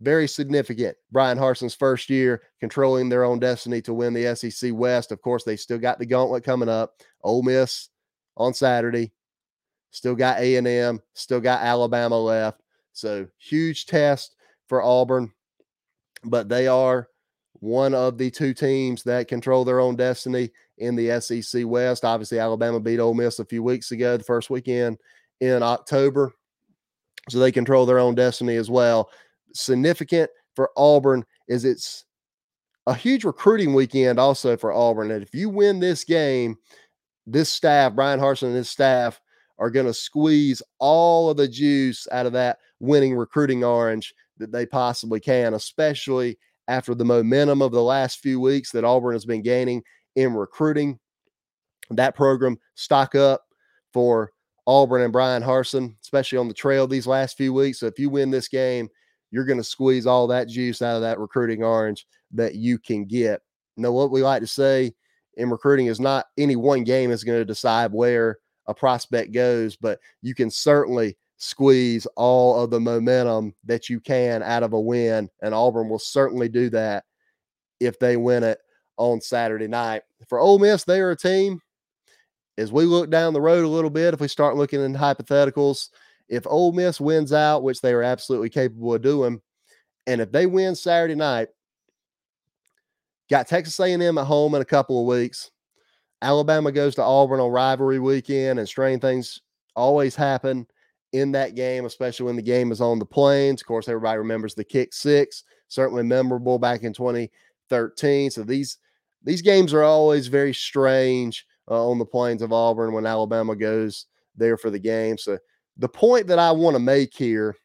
Very 0.00 0.28
significant. 0.28 0.96
Bryan 1.10 1.38
Harsin's 1.38 1.74
first 1.74 2.10
year 2.10 2.42
controlling 2.60 3.08
their 3.08 3.24
own 3.24 3.38
destiny 3.38 3.80
to 3.82 3.94
win 3.94 4.12
the 4.12 4.36
SEC 4.36 4.72
West. 4.74 5.10
Of 5.10 5.22
course, 5.22 5.44
they 5.44 5.56
still 5.56 5.78
got 5.78 5.98
the 5.98 6.06
gauntlet 6.06 6.44
coming 6.44 6.68
up. 6.68 7.00
Ole 7.22 7.42
Miss 7.42 7.88
on 8.36 8.52
Saturday. 8.52 9.12
Still 9.90 10.14
got 10.14 10.38
A&M, 10.40 11.00
still 11.14 11.40
got 11.40 11.62
Alabama 11.62 12.18
left. 12.18 12.60
So 12.92 13.26
huge 13.38 13.86
test 13.86 14.36
for 14.68 14.82
Auburn, 14.82 15.32
but 16.24 16.48
they 16.50 16.66
are 16.66 17.08
one 17.60 17.94
of 17.94 18.18
the 18.18 18.30
two 18.30 18.52
teams 18.52 19.02
that 19.04 19.28
control 19.28 19.64
their 19.64 19.80
own 19.80 19.96
destiny 19.96 20.50
in 20.78 20.96
the 20.96 21.18
SEC 21.20 21.64
West. 21.64 22.04
Obviously, 22.04 22.38
Alabama 22.38 22.78
beat 22.78 23.00
Ole 23.00 23.14
Miss 23.14 23.38
a 23.38 23.44
few 23.44 23.62
weeks 23.62 23.92
ago, 23.92 24.18
the 24.18 24.24
first 24.24 24.50
weekend 24.50 24.98
in 25.40 25.62
October. 25.62 26.32
So 27.28 27.38
they 27.38 27.50
control 27.50 27.86
their 27.86 27.98
own 27.98 28.14
destiny 28.14 28.56
as 28.56 28.70
well. 28.70 29.10
Significant 29.56 30.30
for 30.54 30.70
Auburn 30.76 31.24
is 31.48 31.64
it's 31.64 32.04
a 32.86 32.94
huge 32.94 33.24
recruiting 33.24 33.74
weekend 33.74 34.18
also 34.18 34.56
for 34.56 34.72
Auburn. 34.72 35.10
And 35.10 35.22
if 35.22 35.34
you 35.34 35.48
win 35.48 35.80
this 35.80 36.04
game, 36.04 36.56
this 37.26 37.50
staff, 37.50 37.94
Bryan 37.94 38.20
Harsin 38.20 38.48
and 38.48 38.56
his 38.56 38.68
staff, 38.68 39.20
are 39.58 39.70
going 39.70 39.86
to 39.86 39.94
squeeze 39.94 40.62
all 40.78 41.30
of 41.30 41.36
the 41.36 41.48
juice 41.48 42.06
out 42.12 42.26
of 42.26 42.32
that 42.34 42.58
winning 42.78 43.14
recruiting 43.14 43.64
orange 43.64 44.14
that 44.38 44.52
they 44.52 44.66
possibly 44.66 45.18
can, 45.18 45.54
especially 45.54 46.38
after 46.68 46.94
the 46.94 47.04
momentum 47.04 47.62
of 47.62 47.72
the 47.72 47.82
last 47.82 48.20
few 48.20 48.38
weeks 48.38 48.70
that 48.72 48.84
Auburn 48.84 49.14
has 49.14 49.24
been 49.24 49.42
gaining 49.42 49.82
in 50.14 50.34
recruiting. 50.34 50.98
That 51.90 52.14
program 52.14 52.58
stock 52.74 53.14
up 53.14 53.42
for 53.92 54.32
Auburn 54.66 55.02
and 55.02 55.12
Bryan 55.12 55.42
Harsin, 55.42 55.94
especially 56.02 56.38
on 56.38 56.48
the 56.48 56.54
trail 56.54 56.86
these 56.86 57.06
last 57.06 57.36
few 57.36 57.52
weeks. 57.52 57.80
So 57.80 57.86
if 57.86 57.98
you 57.98 58.10
win 58.10 58.30
this 58.30 58.48
game, 58.48 58.88
you're 59.30 59.44
going 59.44 59.58
to 59.58 59.64
squeeze 59.64 60.06
all 60.06 60.26
that 60.28 60.48
juice 60.48 60.82
out 60.82 60.96
of 60.96 61.02
that 61.02 61.18
recruiting 61.18 61.62
orange 61.62 62.06
that 62.32 62.54
you 62.54 62.78
can 62.78 63.04
get. 63.04 63.40
Know 63.76 63.92
what 63.92 64.10
we 64.10 64.22
like 64.22 64.40
to 64.40 64.46
say 64.46 64.94
in 65.36 65.50
recruiting 65.50 65.86
is 65.86 66.00
not 66.00 66.26
any 66.38 66.56
one 66.56 66.84
game 66.84 67.10
is 67.10 67.24
going 67.24 67.38
to 67.38 67.44
decide 67.44 67.92
where 67.92 68.38
a 68.66 68.74
prospect 68.74 69.32
goes, 69.32 69.76
but 69.76 70.00
you 70.22 70.34
can 70.34 70.50
certainly 70.50 71.16
squeeze 71.36 72.06
all 72.16 72.62
of 72.62 72.70
the 72.70 72.80
momentum 72.80 73.54
that 73.64 73.88
you 73.88 74.00
can 74.00 74.42
out 74.42 74.62
of 74.62 74.72
a 74.72 74.80
win. 74.80 75.28
And 75.42 75.54
Auburn 75.54 75.88
will 75.88 75.98
certainly 75.98 76.48
do 76.48 76.70
that 76.70 77.04
if 77.80 77.98
they 77.98 78.16
win 78.16 78.42
it 78.42 78.58
on 78.96 79.20
Saturday 79.20 79.68
night. 79.68 80.02
For 80.28 80.38
Ole 80.40 80.58
Miss, 80.58 80.84
they 80.84 81.00
are 81.00 81.10
a 81.10 81.16
team. 81.16 81.60
As 82.58 82.72
we 82.72 82.84
look 82.84 83.10
down 83.10 83.34
the 83.34 83.40
road 83.40 83.64
a 83.64 83.68
little 83.68 83.90
bit, 83.90 84.14
if 84.14 84.20
we 84.20 84.28
start 84.28 84.56
looking 84.56 84.82
in 84.82 84.94
hypotheticals, 84.94 85.90
if 86.28 86.46
Ole 86.46 86.72
Miss 86.72 87.00
wins 87.00 87.32
out, 87.32 87.62
which 87.62 87.80
they 87.80 87.92
are 87.92 88.02
absolutely 88.02 88.50
capable 88.50 88.94
of 88.94 89.02
doing, 89.02 89.40
and 90.06 90.20
if 90.20 90.32
they 90.32 90.46
win 90.46 90.74
Saturday 90.74 91.14
night, 91.14 91.48
got 93.30 93.48
Texas 93.48 93.78
A&M 93.80 94.18
at 94.18 94.26
home 94.26 94.54
in 94.54 94.62
a 94.62 94.66
couple 94.66 95.00
of 95.00 95.06
weeks. 95.06 95.50
Alabama 96.22 96.72
goes 96.72 96.94
to 96.94 97.02
Auburn 97.02 97.40
on 97.40 97.50
rivalry 97.50 97.98
weekend, 97.98 98.58
and 98.58 98.68
strange 98.68 99.02
things 99.02 99.40
always 99.74 100.14
happen 100.14 100.66
in 101.12 101.32
that 101.32 101.54
game, 101.54 101.84
especially 101.84 102.26
when 102.26 102.36
the 102.36 102.42
game 102.42 102.72
is 102.72 102.80
on 102.80 102.98
the 102.98 103.06
plains. 103.06 103.60
Of 103.60 103.66
course, 103.66 103.88
everybody 103.88 104.18
remembers 104.18 104.54
the 104.54 104.64
kick 104.64 104.92
six, 104.92 105.44
certainly 105.68 106.02
memorable 106.02 106.58
back 106.58 106.82
in 106.82 106.92
2013. 106.92 108.30
So 108.30 108.42
these 108.42 108.78
these 109.22 109.42
games 109.42 109.72
are 109.72 109.82
always 109.82 110.28
very 110.28 110.54
strange 110.54 111.46
uh, 111.68 111.88
on 111.88 111.98
the 111.98 112.04
plains 112.04 112.42
of 112.42 112.52
Auburn 112.52 112.92
when 112.92 113.06
Alabama 113.06 113.56
goes 113.56 114.06
there 114.36 114.56
for 114.56 114.70
the 114.70 114.78
game. 114.78 115.18
So 115.18 115.38
the 115.78 115.88
point 115.88 116.26
that 116.28 116.38
I 116.38 116.52
want 116.52 116.74
to 116.74 116.80
make 116.80 117.14
here 117.14 117.56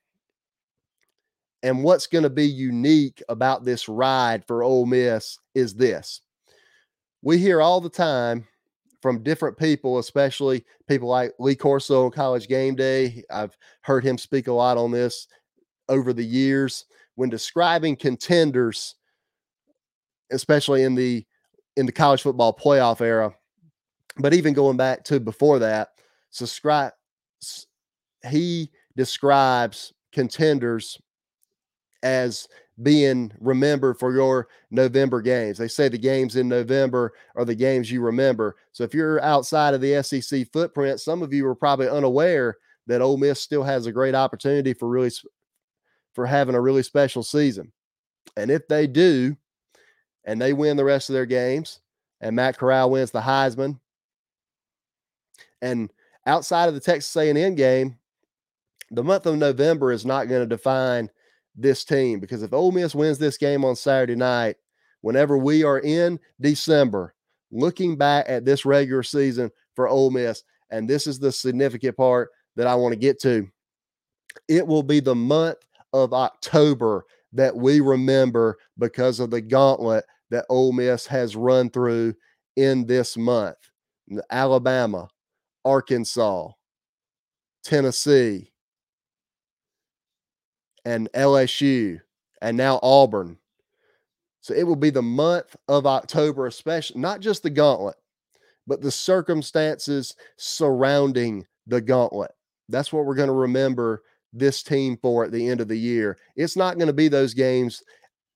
and 1.64 1.84
what's 1.84 2.08
going 2.08 2.24
to 2.24 2.30
be 2.30 2.48
unique 2.48 3.22
about 3.30 3.64
this 3.64 3.88
ride 3.88 4.46
for 4.46 4.64
Ole 4.64 4.86
Miss 4.86 5.38
is 5.54 5.76
this. 5.76 6.22
We 7.22 7.38
hear 7.38 7.62
all 7.62 7.80
the 7.80 7.90
time 7.90 8.48
from 9.02 9.24
different 9.24 9.58
people, 9.58 10.00
especially 10.00 10.66
people 10.88 11.08
like 11.08 11.34
Lee 11.40 11.56
Corso 11.56 12.06
on 12.06 12.12
College 12.12 12.48
Game 12.48 12.76
Day. 12.76 13.24
I've 13.30 13.56
heard 13.82 14.04
him 14.04 14.18
speak 14.18 14.48
a 14.48 14.54
lot 14.54 14.78
on 14.78 14.92
this 14.92 15.28
over 15.90 16.14
the 16.14 16.26
years 16.26 16.86
when 17.16 17.30
describing 17.30 17.96
contenders, 17.96 18.96
especially 20.32 20.84
in 20.84 20.96
the 20.96 21.26
in 21.78 21.86
the 21.86 21.92
college 21.92 22.22
football 22.22 22.56
playoff 22.56 23.02
era. 23.02 23.34
But 24.18 24.34
even 24.34 24.54
going 24.54 24.78
back 24.78 25.04
to 25.06 25.20
before 25.20 25.60
that, 25.60 25.90
subscribe 26.32 26.92
he 28.30 28.72
describes 28.96 29.94
contenders 30.12 31.00
as 32.04 32.48
being 32.82 33.32
remembered 33.40 33.98
for 34.00 34.14
your 34.14 34.48
November 34.72 35.22
games. 35.22 35.58
They 35.58 35.68
say 35.68 35.88
the 35.88 35.98
games 35.98 36.36
in 36.36 36.48
November 36.48 37.14
are 37.36 37.46
the 37.46 37.56
games 37.56 37.92
you 37.92 38.02
remember. 38.02 38.56
So 38.72 38.84
if 38.84 38.94
you're 38.94 39.22
outside 39.22 39.74
of 39.74 39.82
the 39.82 40.02
SEC 40.04 40.52
footprint, 40.52 41.00
some 41.00 41.22
of 41.22 41.34
you 41.34 41.46
are 41.48 41.56
probably 41.56 41.90
unaware 41.90 42.58
that 42.88 43.02
Ole 43.02 43.18
Miss 43.18 43.40
still 43.40 43.64
has 43.64 43.86
a 43.86 43.92
great 43.92 44.16
opportunity 44.16 44.74
for 44.74 44.90
really 44.90 45.12
for 46.14 46.26
having 46.26 46.56
a 46.56 46.62
really 46.62 46.84
special 46.84 47.24
season. 47.24 47.72
And 48.36 48.50
if 48.50 48.68
they 48.68 48.88
do, 48.88 49.38
and 50.26 50.42
they 50.42 50.54
win 50.54 50.78
the 50.78 50.86
rest 50.86 51.10
of 51.10 51.14
their 51.14 51.26
games, 51.26 51.80
and 52.20 52.36
Matt 52.36 52.58
Corral 52.58 52.92
wins 52.92 53.12
the 53.12 53.22
Heisman, 53.22 53.80
and 55.62 55.92
outside 56.26 56.68
of 56.68 56.74
the 56.74 56.80
Texas 56.80 57.16
A&M 57.16 57.56
game, 57.56 57.98
the 58.92 59.04
month 59.04 59.26
of 59.26 59.38
November 59.38 59.92
is 59.92 60.06
not 60.06 60.28
going 60.28 60.42
to 60.42 60.56
define 60.56 61.10
this 61.56 61.84
team 61.84 62.20
because 62.20 62.44
if 62.44 62.54
Ole 62.54 62.72
Miss 62.72 62.94
wins 62.94 63.18
this 63.18 63.38
game 63.38 63.66
on 63.66 63.76
Saturday 63.76 64.16
night, 64.16 64.58
whenever 65.02 65.38
we 65.38 65.64
are 65.64 65.80
in 65.80 66.20
December, 66.40 67.16
looking 67.52 67.96
back 67.96 68.26
at 68.28 68.46
this 68.46 68.66
regular 68.66 69.04
season 69.04 69.50
for 69.76 69.88
Ole 69.88 70.12
Miss, 70.12 70.44
and 70.70 70.90
this 70.90 71.08
is 71.08 71.20
the 71.20 71.32
significant 71.32 71.96
part 71.98 72.30
that 72.56 72.68
I 72.68 72.76
want 72.76 72.94
to 72.94 73.00
get 73.00 73.20
to, 73.22 73.48
it 74.48 74.66
will 74.66 74.84
be 74.84 75.00
the 75.00 75.16
month 75.16 75.58
of 75.94 76.14
October 76.14 77.06
that 77.34 77.56
we 77.56 77.80
remember 77.80 78.58
because 78.78 79.20
of 79.20 79.32
the 79.32 79.42
gauntlet 79.42 80.06
that 80.30 80.46
Ole 80.50 80.74
Miss 80.74 81.06
has 81.08 81.36
run 81.36 81.70
through 81.70 82.14
in 82.58 82.86
this 82.86 83.16
month. 83.16 83.58
Alabama, 84.30 85.08
Arkansas, 85.64 86.50
Tennessee, 87.64 88.51
and 90.86 91.12
LSU 91.14 92.00
and 92.42 92.58
now 92.58 92.80
Auburn. 92.82 93.38
So 94.42 94.54
it 94.54 94.64
will 94.64 94.76
be 94.76 94.90
the 94.90 95.02
month 95.02 95.56
of 95.68 95.86
October, 95.86 96.48
especially 96.48 97.00
not 97.00 97.20
just 97.20 97.44
the 97.44 97.50
gauntlet, 97.50 97.96
but 98.66 98.82
the 98.82 98.92
circumstances 98.92 100.16
surrounding 100.38 101.46
the 101.68 101.82
gauntlet. 101.82 102.32
That's 102.70 102.92
what 102.92 103.06
we're 103.06 103.16
going 103.16 103.28
to 103.28 103.34
remember 103.34 104.02
this 104.34 104.64
team 104.64 104.98
for 105.02 105.26
at 105.26 105.32
the 105.32 105.48
end 105.48 105.62
of 105.62 105.68
the 105.68 105.78
year. 105.78 106.18
It's 106.36 106.56
not 106.56 106.78
going 106.78 106.88
to 106.88 106.94
be 106.94 107.08
those 107.08 107.34
games 107.34 107.84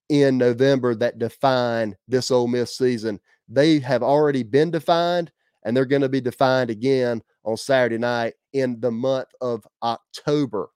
in 0.10 0.38
November 0.38 0.94
that 0.96 1.18
define 1.18 1.96
this 2.08 2.30
Ole 2.30 2.48
Miss 2.48 2.78
season. 2.78 3.20
They 3.48 3.80
have 3.80 4.04
already 4.04 4.44
been 4.44 4.72
defined, 4.72 5.32
and 5.64 5.76
they're 5.76 5.86
going 5.86 6.02
to 6.02 6.10
be 6.10 6.22
defined 6.22 6.70
again 6.70 7.24
on 7.44 7.58
Saturday 7.58 7.98
night 7.98 8.34
in 8.54 8.80
the 8.80 8.92
month 8.92 9.30
of 9.42 9.66
October 9.82 10.70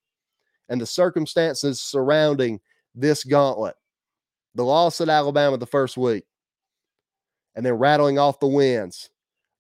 and 0.70 0.80
the 0.80 0.86
circumstances 0.86 1.82
surrounding 1.82 2.60
this 2.96 3.24
gauntlet. 3.24 3.76
The 4.56 4.64
loss 4.64 5.02
at 5.02 5.10
Alabama 5.10 5.58
the 5.58 5.66
first 5.66 5.98
week, 5.98 6.26
and 7.56 7.66
then 7.66 7.74
rattling 7.74 8.18
off 8.18 8.40
the 8.40 8.48
wins, 8.48 9.10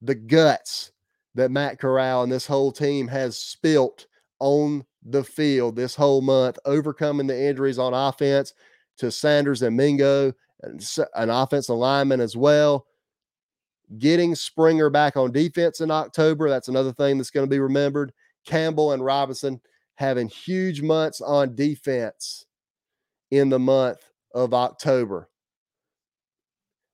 the 0.01 0.15
guts 0.15 0.91
that 1.35 1.51
Matt 1.51 1.79
Corral 1.79 2.23
and 2.23 2.31
this 2.31 2.47
whole 2.47 2.71
team 2.71 3.07
has 3.07 3.37
spilt 3.37 4.07
on 4.39 4.85
the 5.03 5.23
field 5.23 5.75
this 5.75 5.95
whole 5.95 6.21
month, 6.21 6.57
overcoming 6.65 7.27
the 7.27 7.47
injuries 7.47 7.79
on 7.79 7.93
offense 7.93 8.53
to 8.97 9.11
Sanders 9.11 9.61
and 9.61 9.77
Mingo, 9.77 10.33
and 10.63 10.97
an 11.15 11.29
offensive 11.29 11.75
lineman 11.75 12.19
as 12.19 12.35
well. 12.35 12.85
Getting 13.97 14.35
Springer 14.35 14.89
back 14.89 15.17
on 15.17 15.31
defense 15.31 15.81
in 15.81 15.91
October, 15.91 16.49
that's 16.49 16.67
another 16.67 16.93
thing 16.93 17.17
that's 17.17 17.31
going 17.31 17.45
to 17.45 17.49
be 17.49 17.59
remembered. 17.59 18.11
Campbell 18.45 18.91
and 18.93 19.03
Robinson 19.03 19.61
having 19.99 20.29
huge 20.29 20.81
months 20.81 21.19
on 21.19 21.53
defense 21.55 22.45
in 23.31 23.49
the 23.49 23.59
month 23.59 23.99
of 24.33 24.53
October. 24.53 25.29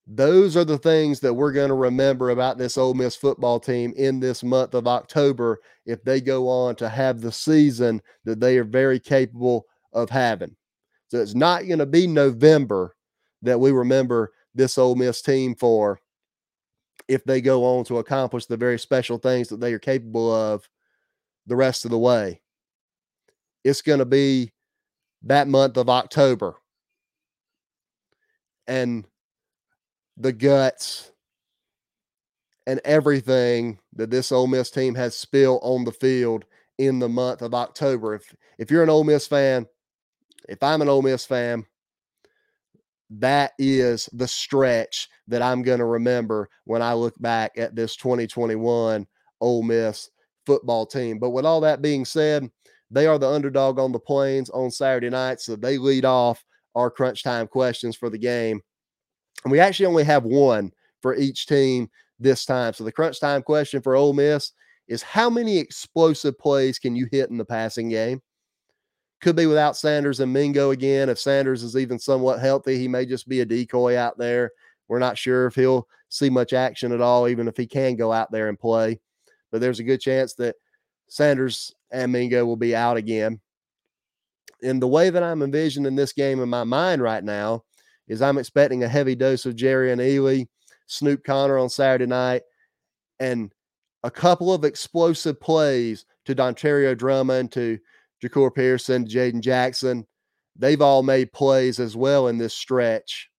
Those 0.07 0.57
are 0.57 0.65
the 0.65 0.79
things 0.79 1.19
that 1.19 1.33
we're 1.33 1.51
going 1.51 1.69
to 1.69 1.75
remember 1.75 2.31
about 2.31 2.57
this 2.57 2.79
Ole 2.79 2.95
Miss 2.95 3.15
football 3.15 3.59
team 3.59 3.93
in 3.95 4.19
this 4.19 4.43
month 4.43 4.73
of 4.73 4.87
October 4.87 5.59
if 5.85 6.03
they 6.03 6.19
go 6.19 6.49
on 6.49 6.75
to 6.77 6.89
have 6.89 7.21
the 7.21 7.31
season 7.31 8.01
that 8.23 8.39
they 8.39 8.57
are 8.57 8.63
very 8.63 8.99
capable 8.99 9.67
of 9.93 10.09
having. 10.09 10.55
So 11.09 11.19
it's 11.19 11.35
not 11.35 11.67
going 11.67 11.79
to 11.79 11.85
be 11.85 12.07
November 12.07 12.95
that 13.43 13.59
we 13.59 13.71
remember 13.71 14.33
this 14.55 14.79
Ole 14.79 14.95
Miss 14.95 15.21
team 15.21 15.53
for 15.53 15.99
if 17.07 17.23
they 17.23 17.39
go 17.39 17.63
on 17.65 17.85
to 17.85 17.99
accomplish 17.99 18.47
the 18.47 18.57
very 18.57 18.79
special 18.79 19.19
things 19.19 19.47
that 19.49 19.59
they 19.59 19.73
are 19.73 19.79
capable 19.79 20.33
of 20.33 20.67
the 21.45 21.55
rest 21.55 21.85
of 21.85 21.91
the 21.91 21.99
way 21.99 22.41
it's 23.65 23.81
going 23.81 23.99
to 23.99 24.05
be 24.05 24.53
that 25.23 25.47
month 25.47 25.75
of 25.75 25.89
October. 25.89 26.55
And 28.67 29.05
the 30.15 30.31
guts 30.31 31.11
and 32.67 32.79
everything 32.85 33.79
that 33.93 34.11
this 34.11 34.31
Ole 34.31 34.47
Miss 34.47 34.69
team 34.71 34.95
has 34.95 35.17
spilled 35.17 35.59
on 35.63 35.83
the 35.83 35.91
field 35.91 36.45
in 36.77 36.99
the 36.99 37.09
month 37.09 37.41
of 37.41 37.53
October. 37.53 38.13
If 38.15 38.33
if 38.57 38.71
you're 38.71 38.83
an 38.83 38.89
Ole 38.89 39.03
Miss 39.03 39.27
fan, 39.27 39.65
if 40.47 40.61
I'm 40.61 40.81
an 40.81 40.89
Ole 40.89 41.01
Miss 41.01 41.25
fan, 41.25 41.65
that 43.09 43.53
is 43.57 44.09
the 44.13 44.27
stretch 44.27 45.09
that 45.27 45.41
I'm 45.41 45.63
going 45.63 45.79
to 45.79 45.85
remember 45.85 46.49
when 46.65 46.81
I 46.81 46.93
look 46.93 47.19
back 47.19 47.57
at 47.57 47.75
this 47.75 47.95
2021 47.95 49.07
Ole 49.41 49.63
Miss 49.63 50.09
football 50.45 50.85
team. 50.85 51.19
But 51.19 51.31
with 51.31 51.45
all 51.45 51.61
that 51.61 51.81
being 51.81 52.05
said, 52.05 52.49
they 52.91 53.07
are 53.07 53.17
the 53.17 53.29
underdog 53.29 53.79
on 53.79 53.91
the 53.91 53.99
plains 53.99 54.49
on 54.49 54.71
Saturday 54.71 55.09
night. 55.09 55.41
So 55.41 55.55
they 55.55 55.77
lead 55.77 56.05
off 56.05 56.43
our 56.75 56.89
crunch 56.89 57.23
time 57.23 57.47
questions 57.47 57.95
for 57.95 58.09
the 58.09 58.17
game. 58.17 58.61
And 59.43 59.51
we 59.51 59.59
actually 59.59 59.87
only 59.87 60.03
have 60.03 60.23
one 60.23 60.71
for 61.01 61.15
each 61.15 61.45
team 61.45 61.89
this 62.19 62.45
time. 62.45 62.73
So 62.73 62.83
the 62.83 62.91
crunch 62.91 63.19
time 63.19 63.41
question 63.41 63.81
for 63.81 63.95
Ole 63.95 64.13
Miss 64.13 64.51
is 64.87 65.01
how 65.01 65.29
many 65.29 65.57
explosive 65.57 66.37
plays 66.37 66.79
can 66.79 66.95
you 66.95 67.07
hit 67.11 67.29
in 67.29 67.37
the 67.37 67.45
passing 67.45 67.89
game? 67.89 68.21
Could 69.21 69.35
be 69.35 69.47
without 69.47 69.77
Sanders 69.77 70.19
and 70.19 70.31
Mingo 70.31 70.71
again. 70.71 71.09
If 71.09 71.19
Sanders 71.19 71.63
is 71.63 71.75
even 71.75 71.97
somewhat 71.97 72.39
healthy, 72.39 72.77
he 72.77 72.87
may 72.87 73.05
just 73.05 73.27
be 73.27 73.41
a 73.41 73.45
decoy 73.45 73.97
out 73.97 74.17
there. 74.17 74.51
We're 74.87 74.99
not 74.99 75.17
sure 75.17 75.47
if 75.47 75.55
he'll 75.55 75.87
see 76.09 76.29
much 76.29 76.53
action 76.53 76.91
at 76.91 77.01
all, 77.01 77.27
even 77.27 77.47
if 77.47 77.57
he 77.57 77.65
can 77.65 77.95
go 77.95 78.11
out 78.11 78.31
there 78.31 78.49
and 78.49 78.59
play. 78.59 78.99
But 79.51 79.61
there's 79.61 79.79
a 79.79 79.83
good 79.83 80.01
chance 80.01 80.35
that 80.35 80.55
Sanders 81.07 81.73
and 81.91 82.11
Mingo 82.11 82.45
will 82.45 82.55
be 82.55 82.75
out 82.75 82.97
again. 82.97 83.39
And 84.63 84.81
the 84.81 84.87
way 84.87 85.09
that 85.09 85.23
I'm 85.23 85.41
envisioning 85.41 85.95
this 85.95 86.13
game 86.13 86.41
in 86.41 86.49
my 86.49 86.63
mind 86.63 87.01
right 87.01 87.23
now 87.23 87.63
is 88.07 88.21
I'm 88.21 88.37
expecting 88.37 88.83
a 88.83 88.87
heavy 88.87 89.15
dose 89.15 89.45
of 89.45 89.55
Jerrion 89.55 89.97
Ealy, 89.97 90.47
Snoop 90.87 91.23
Conner 91.23 91.57
on 91.57 91.69
Saturday 91.69 92.05
night, 92.05 92.43
and 93.19 93.51
a 94.03 94.11
couple 94.11 94.53
of 94.53 94.63
explosive 94.63 95.39
plays 95.39 96.05
to 96.25 96.35
Dontario 96.35 96.97
Drummond, 96.97 97.51
to 97.53 97.79
Jahcour 98.23 98.53
Pearson, 98.53 99.05
Jaden 99.07 99.41
Jackson. 99.41 100.05
They've 100.55 100.81
all 100.81 101.03
made 101.03 101.33
plays 101.33 101.79
as 101.79 101.95
well 101.95 102.27
in 102.27 102.37
this 102.37 102.53
stretch, 102.53 103.29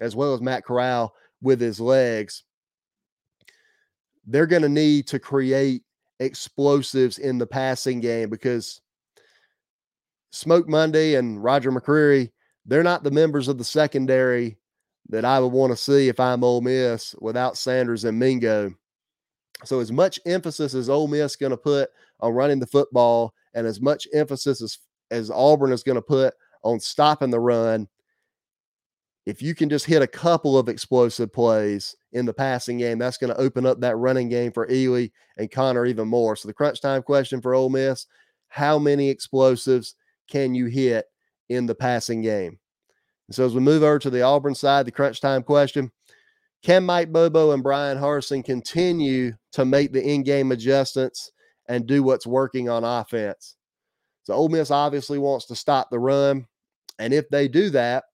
as 0.00 0.16
well 0.16 0.34
as 0.34 0.40
Matt 0.40 0.64
Corral 0.64 1.12
with 1.40 1.60
his 1.60 1.80
legs. 1.80 2.44
They're 4.26 4.46
going 4.46 4.62
to 4.62 4.68
need 4.68 5.08
to 5.08 5.18
create 5.18 5.82
explosives 6.24 7.18
in 7.18 7.38
the 7.38 7.46
passing 7.46 8.00
game 8.00 8.30
because 8.30 8.80
Smoke 10.30 10.68
Monday 10.68 11.16
and 11.16 11.42
Roger 11.42 11.70
McCreary, 11.70 12.30
they're 12.64 12.82
not 12.82 13.02
the 13.02 13.10
members 13.10 13.48
of 13.48 13.58
the 13.58 13.64
secondary 13.64 14.56
that 15.08 15.24
I 15.24 15.40
would 15.40 15.52
want 15.52 15.72
to 15.72 15.76
see 15.76 16.08
if 16.08 16.18
I'm 16.18 16.44
Ole 16.44 16.60
Miss 16.60 17.14
without 17.20 17.58
Sanders 17.58 18.04
and 18.04 18.18
Mingo. 18.18 18.72
So 19.64 19.80
as 19.80 19.92
much 19.92 20.18
emphasis 20.26 20.74
as 20.74 20.88
Ole 20.88 21.08
Miss 21.08 21.36
going 21.36 21.50
to 21.50 21.56
put 21.56 21.90
on 22.20 22.32
running 22.32 22.60
the 22.60 22.66
football, 22.66 23.34
and 23.54 23.66
as 23.66 23.80
much 23.80 24.08
emphasis 24.14 24.62
as 24.62 24.78
as 25.10 25.30
Auburn 25.30 25.72
is 25.72 25.82
going 25.82 25.96
to 25.96 26.02
put 26.02 26.32
on 26.62 26.80
stopping 26.80 27.30
the 27.30 27.38
run, 27.38 27.86
if 29.24 29.40
you 29.40 29.54
can 29.54 29.68
just 29.68 29.86
hit 29.86 30.02
a 30.02 30.06
couple 30.06 30.58
of 30.58 30.68
explosive 30.68 31.32
plays 31.32 31.94
in 32.12 32.26
the 32.26 32.34
passing 32.34 32.78
game, 32.78 32.98
that's 32.98 33.18
going 33.18 33.32
to 33.32 33.40
open 33.40 33.64
up 33.66 33.80
that 33.80 33.96
running 33.96 34.28
game 34.28 34.52
for 34.52 34.66
Ealy 34.66 35.12
and 35.36 35.50
Conner 35.50 35.86
even 35.86 36.08
more. 36.08 36.34
So 36.34 36.48
the 36.48 36.54
crunch 36.54 36.80
time 36.80 37.02
question 37.02 37.40
for 37.40 37.54
Ole 37.54 37.70
Miss: 37.70 38.06
How 38.48 38.78
many 38.78 39.08
explosives 39.08 39.94
can 40.28 40.54
you 40.54 40.66
hit 40.66 41.06
in 41.48 41.66
the 41.66 41.74
passing 41.74 42.22
game? 42.22 42.58
And 43.28 43.34
so 43.34 43.46
as 43.46 43.54
we 43.54 43.60
move 43.60 43.82
over 43.82 43.98
to 44.00 44.10
the 44.10 44.22
Auburn 44.22 44.54
side, 44.54 44.86
the 44.86 44.92
crunch 44.92 45.20
time 45.20 45.42
question: 45.44 45.92
can 46.62 46.84
Mike 46.84 47.12
Bobo 47.12 47.52
and 47.52 47.62
Bryan 47.62 47.98
Harsin 47.98 48.44
continue 48.44 49.32
to 49.52 49.64
make 49.64 49.92
the 49.92 50.02
in-game 50.02 50.52
adjustments 50.52 51.32
and 51.68 51.86
do 51.86 52.02
what's 52.02 52.26
working 52.26 52.68
on 52.68 52.84
offense? 52.84 53.56
So 54.22 54.34
Ole 54.34 54.48
Miss 54.48 54.70
obviously 54.70 55.18
wants 55.18 55.46
to 55.46 55.56
stop 55.56 55.90
the 55.90 55.98
run. 55.98 56.46
And 57.00 57.12
if 57.12 57.28
they 57.30 57.48
do 57.48 57.70
that, 57.70 58.04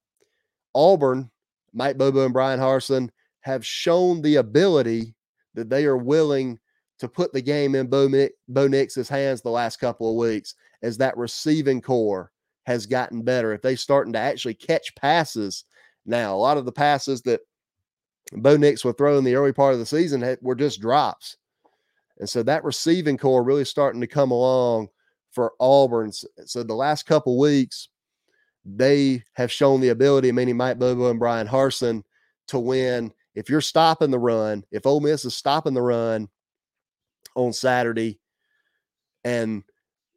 Auburn, 0.78 1.28
Mike 1.72 1.98
Bobo 1.98 2.24
and 2.24 2.32
Bryan 2.32 2.60
Harsin 2.60 3.10
have 3.40 3.66
shown 3.66 4.22
the 4.22 4.36
ability 4.36 5.14
that 5.54 5.68
they 5.68 5.84
are 5.86 5.96
willing 5.96 6.56
to 7.00 7.08
put 7.08 7.32
the 7.32 7.42
game 7.42 7.74
in 7.74 7.88
Bo, 7.88 8.08
Bo 8.48 8.68
Nix's 8.68 9.08
hands 9.08 9.42
the 9.42 9.50
last 9.50 9.78
couple 9.80 10.08
of 10.10 10.16
weeks 10.16 10.54
as 10.82 10.96
that 10.98 11.16
receiving 11.16 11.80
corps 11.80 12.30
has 12.64 12.86
gotten 12.86 13.22
better. 13.22 13.52
If 13.52 13.62
they're 13.62 13.76
starting 13.76 14.12
to 14.12 14.20
actually 14.20 14.54
catch 14.54 14.94
passes 14.94 15.64
now, 16.06 16.34
a 16.34 16.38
lot 16.38 16.58
of 16.58 16.64
the 16.64 16.72
passes 16.72 17.22
that 17.22 17.40
Bo 18.32 18.56
Nix 18.56 18.84
would 18.84 18.96
throw 18.96 19.18
in 19.18 19.24
the 19.24 19.34
early 19.34 19.52
part 19.52 19.72
of 19.72 19.80
the 19.80 19.86
season 19.86 20.36
were 20.42 20.54
just 20.54 20.80
drops. 20.80 21.38
And 22.20 22.28
so 22.28 22.44
that 22.44 22.62
receiving 22.62 23.18
corps 23.18 23.42
really 23.42 23.64
starting 23.64 24.00
to 24.00 24.06
come 24.06 24.30
along 24.30 24.88
for 25.32 25.54
Auburn. 25.58 26.12
So 26.12 26.62
the 26.62 26.74
last 26.74 27.04
couple 27.04 27.36
weeks, 27.36 27.88
they 28.76 29.22
have 29.34 29.50
shown 29.50 29.80
the 29.80 29.88
ability, 29.88 30.30
meaning 30.32 30.56
Mike 30.56 30.78
Bobo 30.78 31.10
and 31.10 31.18
Bryan 31.18 31.46
Harsin, 31.46 32.02
to 32.48 32.58
win. 32.58 33.12
If 33.34 33.48
you're 33.48 33.60
stopping 33.60 34.10
the 34.10 34.18
run, 34.18 34.64
if 34.70 34.84
Ole 34.84 35.00
Miss 35.00 35.24
is 35.24 35.36
stopping 35.36 35.74
the 35.74 35.82
run 35.82 36.28
on 37.34 37.52
Saturday, 37.52 38.18
and 39.24 39.62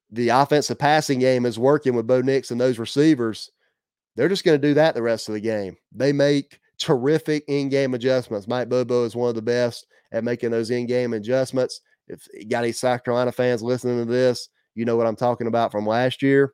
the 0.09 0.29
offensive 0.29 0.77
passing 0.77 1.19
game 1.19 1.45
is 1.45 1.57
working 1.57 1.95
with 1.95 2.07
Bo 2.07 2.21
Nix 2.21 2.51
and 2.51 2.59
those 2.59 2.79
receivers, 2.79 3.51
they're 4.15 4.29
just 4.29 4.43
going 4.43 4.59
to 4.59 4.67
do 4.67 4.73
that 4.73 4.95
the 4.95 5.01
rest 5.01 5.29
of 5.29 5.33
the 5.33 5.39
game. 5.39 5.77
They 5.93 6.11
make 6.11 6.59
terrific 6.77 7.45
in-game 7.47 7.93
adjustments. 7.93 8.47
Mike 8.47 8.69
Bobo 8.69 9.05
is 9.05 9.15
one 9.15 9.29
of 9.29 9.35
the 9.35 9.41
best 9.41 9.85
at 10.11 10.23
making 10.23 10.51
those 10.51 10.71
in-game 10.71 11.13
adjustments. 11.13 11.81
If 12.07 12.27
you 12.33 12.49
got 12.49 12.63
any 12.63 12.73
South 12.73 13.03
Carolina 13.03 13.31
fans 13.31 13.61
listening 13.61 13.99
to 13.99 14.11
this, 14.11 14.49
you 14.75 14.83
know 14.83 14.97
what 14.97 15.07
I'm 15.07 15.15
talking 15.15 15.47
about 15.47 15.71
from 15.71 15.85
last 15.85 16.21
year 16.21 16.53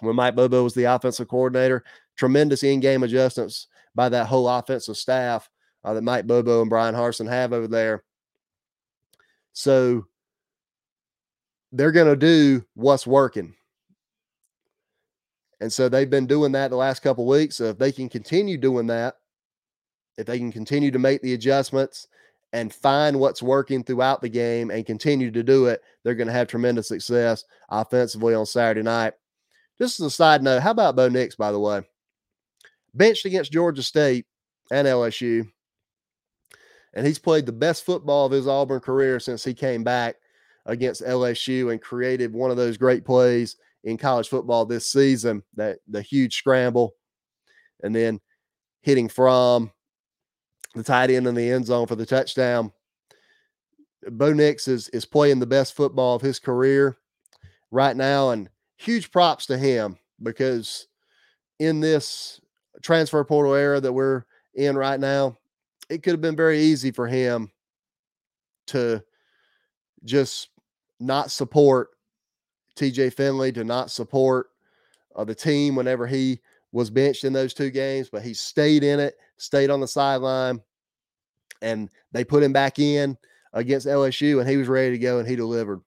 when 0.00 0.16
Mike 0.16 0.34
Bobo 0.34 0.62
was 0.62 0.74
the 0.74 0.84
offensive 0.84 1.28
coordinator. 1.28 1.84
Tremendous 2.16 2.62
in-game 2.62 3.02
adjustments 3.02 3.68
by 3.94 4.08
that 4.08 4.26
whole 4.26 4.48
offensive 4.48 4.96
staff 4.96 5.48
uh, 5.84 5.94
that 5.94 6.02
Mike 6.02 6.26
Bobo 6.26 6.60
and 6.60 6.70
Bryan 6.70 6.94
Harsin 6.94 7.28
have 7.28 7.52
over 7.52 7.68
there. 7.68 8.02
So 9.52 10.06
they're 11.72 11.92
going 11.92 12.08
to 12.08 12.16
do 12.16 12.64
what's 12.74 13.06
working. 13.06 13.54
And 15.60 15.72
so 15.72 15.88
they've 15.88 16.10
been 16.10 16.26
doing 16.26 16.52
that 16.52 16.68
the 16.68 16.76
last 16.76 17.00
couple 17.00 17.26
weeks. 17.26 17.56
So 17.56 17.64
if 17.64 17.78
they 17.78 17.92
can 17.92 18.08
continue 18.08 18.58
doing 18.58 18.86
that, 18.88 19.14
if 20.18 20.26
they 20.26 20.38
can 20.38 20.52
continue 20.52 20.90
to 20.90 20.98
make 20.98 21.22
the 21.22 21.34
adjustments 21.34 22.08
and 22.52 22.72
find 22.72 23.18
what's 23.18 23.42
working 23.42 23.82
throughout 23.82 24.20
the 24.20 24.28
game 24.28 24.70
and 24.70 24.84
continue 24.86 25.30
to 25.30 25.42
do 25.42 25.66
it, 25.66 25.82
they're 26.04 26.14
going 26.14 26.26
to 26.26 26.32
have 26.32 26.48
tremendous 26.48 26.88
success 26.88 27.44
offensively 27.70 28.34
on 28.34 28.46
Saturday 28.46 28.82
night. 28.82 29.14
Just 29.78 30.00
as 30.00 30.06
a 30.06 30.10
side 30.10 30.42
note, 30.42 30.62
how 30.62 30.70
about 30.70 30.96
Bo 30.96 31.08
Nix, 31.08 31.34
by 31.34 31.52
the 31.52 31.60
way? 31.60 31.82
Benched 32.94 33.26
against 33.26 33.52
Georgia 33.52 33.82
State 33.82 34.26
and 34.70 34.86
LSU. 34.86 35.46
And 36.94 37.06
he's 37.06 37.18
played 37.18 37.44
the 37.44 37.52
best 37.52 37.84
football 37.84 38.24
of 38.24 38.32
his 38.32 38.48
Auburn 38.48 38.80
career 38.80 39.20
since 39.20 39.44
he 39.44 39.52
came 39.52 39.84
back 39.84 40.16
against 40.64 41.02
LSU 41.02 41.70
and 41.70 41.80
created 41.80 42.32
one 42.32 42.50
of 42.50 42.56
those 42.56 42.78
great 42.78 43.04
plays 43.04 43.56
in 43.84 43.98
college 43.98 44.28
football 44.28 44.64
this 44.64 44.86
season. 44.86 45.42
That 45.56 45.78
the 45.86 46.00
huge 46.00 46.36
scramble, 46.36 46.94
and 47.82 47.94
then 47.94 48.20
hitting 48.80 49.08
from 49.08 49.70
the 50.74 50.82
tight 50.82 51.10
end 51.10 51.26
in 51.26 51.34
the 51.34 51.50
end 51.50 51.66
zone 51.66 51.86
for 51.86 51.96
the 51.96 52.06
touchdown. 52.06 52.72
Bo 54.10 54.32
Nix 54.32 54.66
is 54.66 54.88
is 54.90 55.04
playing 55.04 55.38
the 55.38 55.46
best 55.46 55.74
football 55.74 56.16
of 56.16 56.22
his 56.22 56.38
career 56.38 56.96
right 57.70 57.96
now, 57.96 58.30
and 58.30 58.48
huge 58.76 59.10
props 59.10 59.46
to 59.46 59.58
him 59.58 59.98
because 60.22 60.86
in 61.58 61.80
this 61.80 62.40
transfer 62.82 63.24
portal 63.24 63.54
era 63.54 63.80
that 63.80 63.92
we're 63.92 64.24
in 64.54 64.76
right 64.76 65.00
now, 65.00 65.36
it 65.88 66.02
could 66.02 66.12
have 66.12 66.20
been 66.20 66.36
very 66.36 66.60
easy 66.60 66.90
for 66.90 67.06
him 67.06 67.50
to 68.66 69.02
just 70.04 70.48
not 71.00 71.30
support 71.30 71.90
TJ 72.76 73.14
Finley 73.14 73.52
to 73.52 73.64
not 73.64 73.90
support 73.90 74.48
uh, 75.14 75.24
the 75.24 75.34
team 75.34 75.74
whenever 75.74 76.06
he 76.06 76.40
was 76.72 76.90
benched 76.90 77.24
in 77.24 77.32
those 77.32 77.54
two 77.54 77.70
games, 77.70 78.10
but 78.10 78.22
he 78.22 78.34
stayed 78.34 78.84
in 78.84 79.00
it, 79.00 79.16
stayed 79.38 79.70
on 79.70 79.80
the 79.80 79.88
sideline, 79.88 80.60
and 81.62 81.88
they 82.12 82.24
put 82.24 82.42
him 82.42 82.52
back 82.52 82.78
in 82.78 83.16
against 83.54 83.86
LSU, 83.86 84.40
and 84.40 84.48
he 84.48 84.58
was 84.58 84.68
ready 84.68 84.90
to 84.90 84.98
go, 84.98 85.18
and 85.18 85.26
he 85.26 85.36
delivered. 85.36 85.80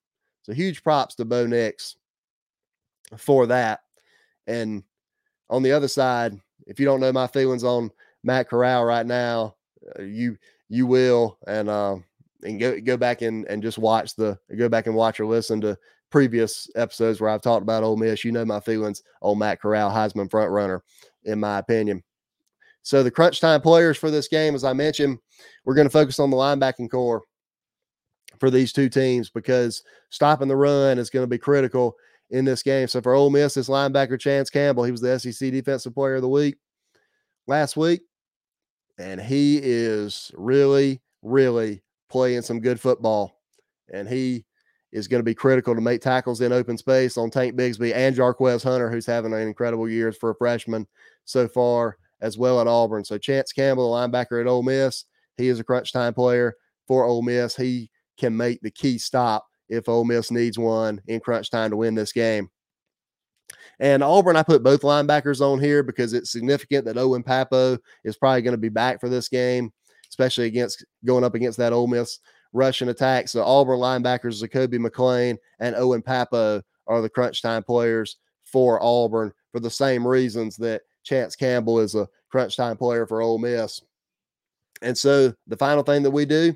So 0.43 0.53
huge 0.53 0.83
props 0.83 1.13
to 1.15 1.25
Bo 1.25 1.45
Nix 1.45 1.95
for 3.17 3.47
that. 3.47 3.81
And 4.47 4.83
on 5.49 5.63
the 5.63 5.71
other 5.71 5.87
side, 5.87 6.39
if 6.67 6.79
you 6.79 6.85
don't 6.85 6.99
know 6.99 7.11
my 7.11 7.27
feelings 7.27 7.63
on 7.63 7.91
Matt 8.23 8.49
Corral 8.49 8.85
right 8.85 9.05
now, 9.05 9.55
uh, 9.97 10.03
you 10.03 10.37
you 10.67 10.85
will, 10.85 11.37
and 11.47 11.69
uh, 11.69 11.97
and 12.43 12.59
go 12.59 12.79
go 12.79 12.97
back 12.97 13.21
and 13.21 13.45
and 13.47 13.63
just 13.63 13.77
watch 13.77 14.15
the 14.15 14.37
go 14.57 14.69
back 14.69 14.87
and 14.87 14.95
watch 14.95 15.19
or 15.19 15.25
listen 15.25 15.61
to 15.61 15.77
previous 16.09 16.69
episodes 16.75 17.21
where 17.21 17.29
I've 17.29 17.41
talked 17.41 17.63
about 17.63 17.83
Ole 17.83 17.97
Miss. 17.97 18.23
You 18.23 18.31
know 18.31 18.45
my 18.45 18.59
feelings 18.59 19.03
on 19.21 19.39
Matt 19.39 19.61
Corral, 19.61 19.91
Heisman 19.91 20.29
front 20.29 20.51
runner, 20.51 20.83
in 21.23 21.39
my 21.39 21.59
opinion. 21.59 22.03
So 22.81 23.03
the 23.03 23.11
crunch 23.11 23.41
time 23.41 23.61
players 23.61 23.97
for 23.97 24.09
this 24.09 24.27
game, 24.27 24.55
as 24.55 24.63
I 24.63 24.73
mentioned, 24.73 25.19
we're 25.65 25.75
going 25.75 25.87
to 25.87 25.91
focus 25.91 26.19
on 26.19 26.29
the 26.29 26.37
linebacking 26.37 26.89
corps 26.89 27.21
for 28.39 28.49
these 28.49 28.71
two 28.71 28.89
teams 28.89 29.29
because 29.29 29.83
stopping 30.09 30.47
the 30.47 30.55
run 30.55 30.97
is 30.97 31.09
going 31.09 31.23
to 31.23 31.27
be 31.27 31.37
critical 31.37 31.95
in 32.31 32.45
this 32.45 32.63
game. 32.63 32.87
So 32.87 33.01
for 33.01 33.13
Ole 33.13 33.29
Miss, 33.29 33.55
this 33.55 33.69
linebacker 33.69 34.19
Chance 34.19 34.49
Campbell, 34.49 34.83
he 34.83 34.91
was 34.91 35.01
the 35.01 35.19
SEC 35.19 35.51
Defensive 35.51 35.93
Player 35.93 36.15
of 36.15 36.21
the 36.21 36.29
Week 36.29 36.55
last 37.47 37.75
week, 37.75 38.01
and 38.97 39.19
he 39.19 39.59
is 39.61 40.31
really, 40.35 41.01
really 41.21 41.81
playing 42.09 42.41
some 42.41 42.59
good 42.59 42.79
football. 42.79 43.39
And 43.91 44.07
he 44.07 44.45
is 44.91 45.07
going 45.07 45.19
to 45.19 45.25
be 45.25 45.35
critical 45.35 45.75
to 45.75 45.81
make 45.81 46.01
tackles 46.01 46.41
in 46.41 46.51
open 46.51 46.77
space 46.77 47.17
on 47.17 47.29
Tank 47.29 47.55
Bigsby 47.55 47.93
and 47.93 48.15
Jarquez 48.15 48.63
Hunter, 48.63 48.89
who's 48.89 49.05
having 49.05 49.33
an 49.33 49.41
incredible 49.41 49.89
year 49.89 50.11
for 50.11 50.31
a 50.31 50.35
freshman 50.35 50.87
so 51.25 51.47
far 51.47 51.97
as 52.21 52.37
well 52.37 52.59
at 52.59 52.67
Auburn. 52.67 53.03
So 53.03 53.17
Chance 53.17 53.53
Campbell, 53.53 53.91
the 53.91 53.97
linebacker 53.97 54.41
at 54.41 54.47
Ole 54.47 54.63
Miss, 54.63 55.05
he 55.37 55.47
is 55.47 55.59
a 55.59 55.63
crunch 55.63 55.93
time 55.93 56.13
player 56.13 56.55
for 56.87 57.05
Ole 57.05 57.21
Miss. 57.21 57.55
He 57.55 57.89
can 58.17 58.35
make 58.35 58.61
the 58.61 58.71
key 58.71 58.97
stop 58.97 59.45
if 59.69 59.87
Ole 59.87 60.05
Miss 60.05 60.31
needs 60.31 60.57
one 60.57 61.01
in 61.07 61.19
crunch 61.19 61.49
time 61.49 61.71
to 61.71 61.77
win 61.77 61.95
this 61.95 62.11
game. 62.11 62.49
And 63.79 64.03
Auburn, 64.03 64.35
I 64.35 64.43
put 64.43 64.63
both 64.63 64.81
linebackers 64.81 65.39
on 65.39 65.59
here 65.59 65.83
because 65.83 66.13
it's 66.13 66.31
significant 66.31 66.85
that 66.85 66.97
Owen 66.97 67.23
Pappoe 67.23 67.77
is 68.03 68.17
probably 68.17 68.41
going 68.41 68.53
to 68.53 68.57
be 68.57 68.69
back 68.69 68.99
for 68.99 69.07
this 69.07 69.29
game, 69.29 69.71
especially 70.09 70.47
against 70.47 70.85
going 71.05 71.23
up 71.23 71.35
against 71.35 71.57
that 71.59 71.71
Ole 71.71 71.87
Miss 71.87 72.19
rushing 72.51 72.89
attack. 72.89 73.29
So 73.29 73.43
Auburn 73.43 73.79
linebackers 73.79 74.43
Zakoby 74.43 74.85
McClain 74.85 75.37
and 75.59 75.75
Owen 75.75 76.01
Pappoe 76.01 76.61
are 76.87 77.01
the 77.01 77.09
crunch 77.09 77.41
time 77.41 77.63
players 77.63 78.17
for 78.43 78.83
Auburn 78.83 79.31
for 79.51 79.59
the 79.59 79.69
same 79.69 80.05
reasons 80.05 80.57
that 80.57 80.81
Chance 81.03 81.35
Campbell 81.35 81.79
is 81.79 81.95
a 81.95 82.07
crunch 82.29 82.57
time 82.57 82.75
player 82.75 83.07
for 83.07 83.21
Ole 83.21 83.37
Miss. 83.37 83.81
And 84.81 84.97
so 84.97 85.33
the 85.47 85.57
final 85.57 85.83
thing 85.83 86.03
that 86.03 86.11
we 86.11 86.25
do 86.25 86.53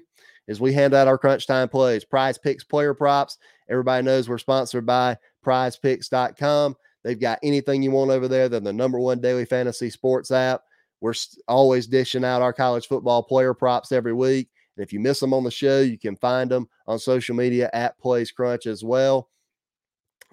is 0.48 0.60
we 0.60 0.74
hand 0.74 0.94
out 0.94 1.08
our 1.08 1.18
crunch 1.18 1.48
time 1.48 1.70
plays, 1.70 2.04
prize 2.04 2.38
picks, 2.38 2.64
player 2.64 2.94
props. 2.94 3.38
Everybody 3.70 4.04
knows 4.04 4.28
we're 4.28 4.38
sponsored 4.38 4.86
by 4.86 5.18
prizepicks.com. 5.46 6.76
They've 7.04 7.20
got 7.20 7.40
anything 7.44 7.84
you 7.84 7.92
want 7.92 8.12
over 8.12 8.28
there. 8.28 8.50
They're 8.50 8.60
the 8.60 8.74
number 8.74 9.00
one 9.00 9.20
daily 9.20 9.46
fantasy 9.46 9.90
sports 9.90 10.32
app. 10.32 10.62
We're 11.02 11.14
always 11.48 11.88
dishing 11.88 12.24
out 12.24 12.42
our 12.42 12.54
college 12.54 12.88
football 12.88 13.24
player 13.24 13.54
props 13.54 13.92
every 13.92 14.14
week. 14.14 14.50
And 14.78 14.84
if 14.86 14.94
you 14.94 15.00
miss 15.00 15.20
them 15.20 15.34
on 15.34 15.44
the 15.44 15.52
show, 15.52 15.82
you 15.82 16.00
can 16.00 16.16
find 16.16 16.50
them 16.50 16.68
on 16.88 16.98
social 16.98 17.36
media 17.36 17.70
at 17.74 18.00
Plays 18.00 18.32
Crunch 18.32 18.66
as 18.66 18.84
well. 18.84 19.30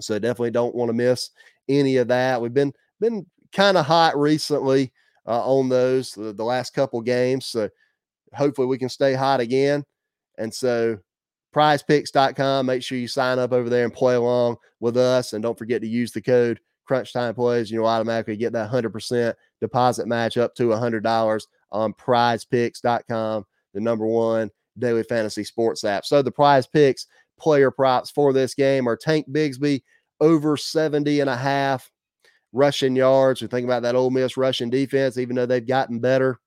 So 0.01 0.19
definitely 0.19 0.53
don't 0.53 0.75
want 0.75 0.89
to 0.89 0.95
miss 0.95 1.31
any 1.69 1.97
of 1.97 2.09
that. 2.09 2.41
We've 2.41 2.55
been 2.55 2.73
been 3.01 3.27
kind 3.53 3.77
of 3.77 3.85
hot 3.85 4.17
recently 4.17 4.93
uh, 5.27 5.45
on 5.45 5.69
those 5.69 6.13
the, 6.13 6.33
the 6.33 6.45
last 6.45 6.73
couple 6.73 7.01
games. 7.01 7.47
So 7.47 7.69
hopefully 8.33 8.67
we 8.67 8.79
can 8.79 8.89
stay 8.89 9.15
hot 9.15 9.41
again. 9.41 9.85
And 10.41 10.53
so 10.53 10.99
prizepicks.com, 11.55 12.67
make 12.67 12.83
sure 12.83 12.99
you 12.99 13.09
sign 13.09 13.39
up 13.39 13.53
over 13.53 13.69
there 13.69 13.85
and 13.85 13.93
play 13.93 14.15
along 14.15 14.57
with 14.81 14.97
us. 14.97 15.33
And 15.33 15.43
don't 15.43 15.59
forget 15.59 15.83
to 15.83 15.89
use 15.89 16.13
the 16.13 16.23
code 16.23 16.61
crunch 16.87 17.13
time 17.13 17.35
plays. 17.35 17.71
You'll 17.71 17.87
automatically 17.87 18.37
get 18.37 18.53
that 18.55 18.71
100% 18.71 19.35
deposit 19.61 20.09
match 20.09 20.37
up 20.37 20.55
to 20.57 20.69
$100 20.69 21.43
on 21.71 21.95
prizepicks.com, 21.95 23.45
the 23.75 23.81
number 23.81 24.07
one 24.07 24.51
daily 24.79 25.03
fantasy 25.05 25.45
sports 25.45 25.85
app. 25.85 26.05
So 26.05 26.23
the 26.23 26.33
prize 26.33 26.67
picks 26.67 27.07
player 27.39 27.71
props 27.71 28.11
for 28.11 28.33
this 28.33 28.55
game 28.55 28.89
are 28.89 28.97
Tank 28.97 29.27
Bigsby 29.31 29.83
over 30.21 30.57
70 30.57 31.21
and 31.21 31.31
a 31.31 31.37
half 31.37 31.91
rushing 32.53 32.97
yards. 32.97 33.41
We 33.41 33.49
think 33.49 33.65
about 33.65 33.83
that 33.83 33.95
Ole 33.95 34.11
Miss 34.11 34.37
rushing 34.37 34.71
defense, 34.71 35.17
even 35.17 35.37
though 35.37 35.47
they've 35.47 35.67
gotten 35.67 36.01
better 36.01 36.41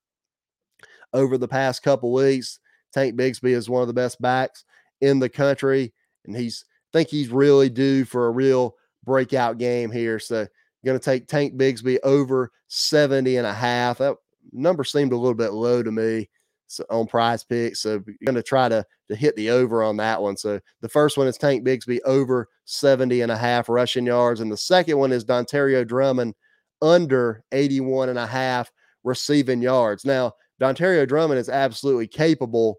over 1.12 1.38
the 1.38 1.48
past 1.48 1.82
couple 1.82 2.12
weeks. 2.12 2.58
Tank 2.94 3.16
Bigsby 3.16 3.50
is 3.50 3.68
one 3.68 3.82
of 3.82 3.88
the 3.88 3.94
best 3.94 4.20
backs 4.22 4.64
in 5.00 5.18
the 5.18 5.28
country, 5.28 5.92
and 6.24 6.36
he's 6.36 6.64
I 6.92 6.98
think 6.98 7.08
he's 7.08 7.28
really 7.28 7.68
due 7.68 8.04
for 8.04 8.26
a 8.26 8.30
real 8.30 8.76
breakout 9.04 9.58
game 9.58 9.90
here. 9.90 10.18
So 10.18 10.46
going 10.84 10.98
to 10.98 11.04
take 11.04 11.26
Tank 11.26 11.54
Bigsby 11.54 11.98
over 12.04 12.52
70 12.68 13.36
and 13.36 13.46
a 13.46 13.52
half. 13.52 13.98
That 13.98 14.16
number 14.52 14.84
seemed 14.84 15.12
a 15.12 15.16
little 15.16 15.34
bit 15.34 15.52
low 15.52 15.82
to 15.82 15.90
me 15.90 16.28
so 16.66 16.84
on 16.90 17.06
prize 17.06 17.44
picks. 17.44 17.80
So 17.80 18.00
going 18.24 18.34
to 18.34 18.42
try 18.42 18.68
to, 18.68 18.84
to 19.08 19.16
hit 19.16 19.36
the 19.36 19.50
over 19.50 19.82
on 19.82 19.96
that 19.98 20.20
one. 20.20 20.36
So 20.36 20.60
the 20.80 20.88
first 20.88 21.16
one 21.16 21.26
is 21.26 21.36
Tank 21.36 21.64
Bigsby 21.64 22.00
over 22.04 22.48
70 22.64 23.22
and 23.22 23.32
a 23.32 23.36
half 23.36 23.68
rushing 23.68 24.06
yards. 24.06 24.40
And 24.40 24.50
the 24.50 24.56
second 24.56 24.98
one 24.98 25.12
is 25.12 25.24
Dontario 25.24 25.86
Drummond 25.86 26.34
under 26.82 27.44
81 27.52 28.08
and 28.08 28.18
a 28.18 28.26
half 28.26 28.70
receiving 29.04 29.62
yards. 29.62 30.04
Now, 30.04 30.32
Dontario 30.60 31.06
Drummond 31.06 31.38
is 31.38 31.48
absolutely 31.48 32.06
capable 32.06 32.78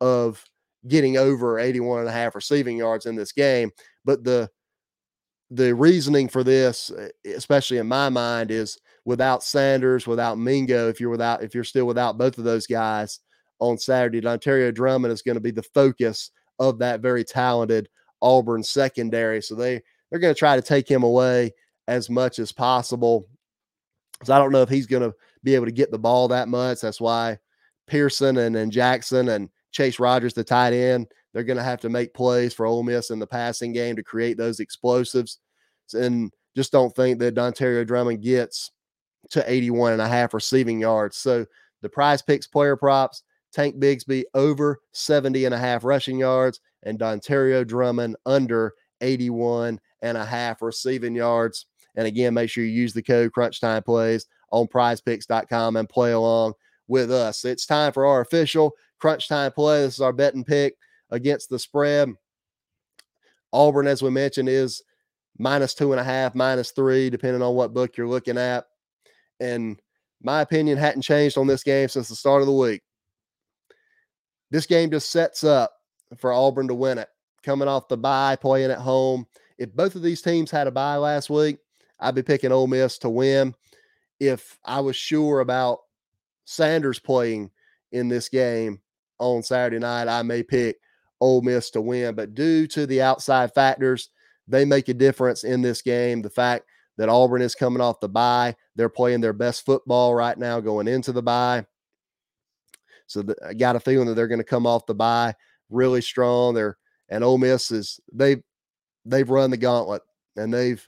of 0.00 0.44
getting 0.88 1.16
over 1.16 1.58
81 1.58 2.00
and 2.00 2.08
a 2.08 2.12
half 2.12 2.34
receiving 2.34 2.76
yards 2.76 3.06
in 3.06 3.16
this 3.16 3.32
game. 3.32 3.70
But 4.04 4.24
the 4.24 4.50
the 5.50 5.74
reasoning 5.74 6.28
for 6.28 6.42
this, 6.42 6.90
eh, 6.98 7.08
especially 7.36 7.78
in 7.78 7.86
my 7.86 8.08
mind, 8.08 8.50
is 8.50 8.78
without 9.04 9.44
Sanders, 9.44 10.06
without 10.06 10.38
Mingo, 10.38 10.88
if 10.88 11.00
you're 11.00 11.10
without 11.10 11.42
if 11.42 11.54
you're 11.54 11.64
still 11.64 11.86
without 11.86 12.18
both 12.18 12.38
of 12.38 12.44
those 12.44 12.66
guys 12.66 13.20
on 13.58 13.78
Saturday, 13.78 14.20
Dontario 14.20 14.74
Drummond 14.74 15.12
is 15.12 15.22
going 15.22 15.36
to 15.36 15.40
be 15.40 15.52
the 15.52 15.62
focus 15.62 16.30
of 16.58 16.78
that 16.78 17.00
very 17.00 17.24
talented 17.24 17.88
Auburn 18.22 18.62
secondary. 18.62 19.42
So 19.42 19.54
they 19.54 19.80
they're 20.10 20.20
going 20.20 20.34
to 20.34 20.38
try 20.38 20.56
to 20.56 20.62
take 20.62 20.88
him 20.88 21.02
away 21.02 21.52
as 21.88 22.10
much 22.10 22.38
as 22.38 22.52
possible. 22.52 23.28
So 24.24 24.34
I 24.34 24.38
don't 24.38 24.52
know 24.52 24.62
if 24.62 24.68
he's 24.68 24.86
going 24.86 25.02
to 25.02 25.14
be 25.44 25.54
able 25.54 25.66
to 25.66 25.72
get 25.72 25.90
the 25.90 25.98
ball 25.98 26.28
that 26.28 26.48
much. 26.48 26.80
That's 26.80 27.00
why 27.00 27.38
Pearson 27.86 28.38
and, 28.38 28.56
and 28.56 28.72
Jackson 28.72 29.28
and 29.28 29.48
Chase 29.72 29.98
Rogers, 29.98 30.34
the 30.34 30.44
tight 30.44 30.72
end, 30.72 31.06
they're 31.32 31.44
going 31.44 31.58
to 31.58 31.62
have 31.62 31.80
to 31.82 31.88
make 31.88 32.14
plays 32.14 32.54
for 32.54 32.64
Ole 32.66 32.82
Miss 32.82 33.10
in 33.10 33.18
the 33.18 33.26
passing 33.26 33.72
game 33.72 33.96
to 33.96 34.02
create 34.02 34.38
those 34.38 34.60
explosives. 34.60 35.38
And 35.92 36.32
just 36.56 36.72
don't 36.72 36.94
think 36.96 37.18
that 37.18 37.34
Dontario 37.34 37.86
Drummond 37.86 38.22
gets 38.22 38.70
to 39.30 39.44
81 39.50 39.92
and 39.92 40.02
a 40.02 40.08
half 40.08 40.32
receiving 40.32 40.80
yards. 40.80 41.18
So 41.18 41.44
the 41.82 41.88
prize 41.88 42.22
picks 42.22 42.46
player 42.46 42.76
props, 42.76 43.22
Tank 43.52 43.76
Bigsby 43.76 44.24
over 44.34 44.80
70 44.92 45.44
and 45.44 45.54
a 45.54 45.58
half 45.58 45.84
rushing 45.84 46.18
yards, 46.18 46.60
and 46.84 46.98
Dontario 46.98 47.66
Drummond 47.66 48.16
under 48.24 48.72
81 49.02 49.78
and 50.02 50.16
a 50.16 50.24
half 50.24 50.62
receiving 50.62 51.14
yards. 51.14 51.66
And 51.96 52.06
again, 52.06 52.34
make 52.34 52.50
sure 52.50 52.64
you 52.64 52.70
use 52.70 52.92
the 52.92 53.02
code 53.02 53.32
Crunch 53.32 53.60
Time 53.60 53.82
Plays 53.82 54.26
on 54.50 54.66
prizepicks.com 54.68 55.76
and 55.76 55.88
play 55.88 56.12
along 56.12 56.54
with 56.88 57.10
us. 57.10 57.44
It's 57.44 57.66
time 57.66 57.92
for 57.92 58.06
our 58.06 58.20
official 58.20 58.72
crunch 58.98 59.28
time 59.28 59.52
play. 59.52 59.82
This 59.82 59.94
is 59.94 60.00
our 60.00 60.12
betting 60.12 60.44
pick 60.44 60.76
against 61.10 61.48
the 61.48 61.58
spread. 61.58 62.12
Auburn, 63.52 63.86
as 63.86 64.02
we 64.02 64.10
mentioned, 64.10 64.48
is 64.48 64.82
minus 65.38 65.74
two 65.74 65.92
and 65.92 66.00
a 66.00 66.04
half, 66.04 66.34
minus 66.34 66.70
three, 66.72 67.10
depending 67.10 67.42
on 67.42 67.54
what 67.54 67.74
book 67.74 67.96
you're 67.96 68.08
looking 68.08 68.38
at. 68.38 68.66
And 69.40 69.80
my 70.22 70.40
opinion 70.40 70.78
hadn't 70.78 71.02
changed 71.02 71.38
on 71.38 71.46
this 71.46 71.62
game 71.62 71.88
since 71.88 72.08
the 72.08 72.14
start 72.14 72.42
of 72.42 72.46
the 72.46 72.52
week. 72.52 72.82
This 74.50 74.66
game 74.66 74.90
just 74.90 75.10
sets 75.10 75.44
up 75.44 75.72
for 76.16 76.32
Auburn 76.32 76.68
to 76.68 76.74
win 76.74 76.98
it. 76.98 77.08
Coming 77.42 77.68
off 77.68 77.88
the 77.88 77.96
bye, 77.96 78.36
playing 78.36 78.70
at 78.70 78.78
home. 78.78 79.26
If 79.58 79.74
both 79.74 79.94
of 79.94 80.02
these 80.02 80.22
teams 80.22 80.50
had 80.50 80.66
a 80.66 80.70
bye 80.70 80.96
last 80.96 81.30
week, 81.30 81.58
I'd 82.00 82.14
be 82.14 82.22
picking 82.22 82.52
Ole 82.52 82.66
Miss 82.66 82.98
to 82.98 83.08
win. 83.08 83.54
If 84.20 84.58
I 84.64 84.80
was 84.80 84.96
sure 84.96 85.40
about 85.40 85.80
Sanders 86.44 86.98
playing 86.98 87.50
in 87.92 88.08
this 88.08 88.28
game 88.28 88.80
on 89.18 89.42
Saturday 89.42 89.78
night, 89.78 90.08
I 90.08 90.22
may 90.22 90.42
pick 90.42 90.76
Ole 91.20 91.42
Miss 91.42 91.70
to 91.70 91.80
win. 91.80 92.14
But 92.14 92.34
due 92.34 92.66
to 92.68 92.86
the 92.86 93.02
outside 93.02 93.52
factors, 93.54 94.10
they 94.48 94.64
make 94.64 94.88
a 94.88 94.94
difference 94.94 95.44
in 95.44 95.62
this 95.62 95.82
game. 95.82 96.22
The 96.22 96.30
fact 96.30 96.64
that 96.98 97.08
Auburn 97.08 97.42
is 97.42 97.54
coming 97.54 97.80
off 97.80 98.00
the 98.00 98.08
bye, 98.08 98.54
they're 98.74 98.88
playing 98.88 99.20
their 99.20 99.32
best 99.32 99.64
football 99.64 100.14
right 100.14 100.38
now 100.38 100.60
going 100.60 100.88
into 100.88 101.12
the 101.12 101.22
bye. 101.22 101.64
So 103.06 103.22
the, 103.22 103.36
I 103.46 103.54
got 103.54 103.76
a 103.76 103.80
feeling 103.80 104.08
that 104.08 104.14
they're 104.14 104.28
going 104.28 104.38
to 104.38 104.44
come 104.44 104.66
off 104.66 104.86
the 104.86 104.94
bye 104.94 105.34
really 105.70 106.00
strong. 106.00 106.54
They're 106.54 106.76
and 107.08 107.22
Ole 107.22 107.38
Miss 107.38 107.70
is 107.70 108.00
they've 108.12 108.42
they've 109.04 109.30
run 109.30 109.50
the 109.50 109.56
gauntlet 109.56 110.02
and 110.36 110.52
they've 110.52 110.86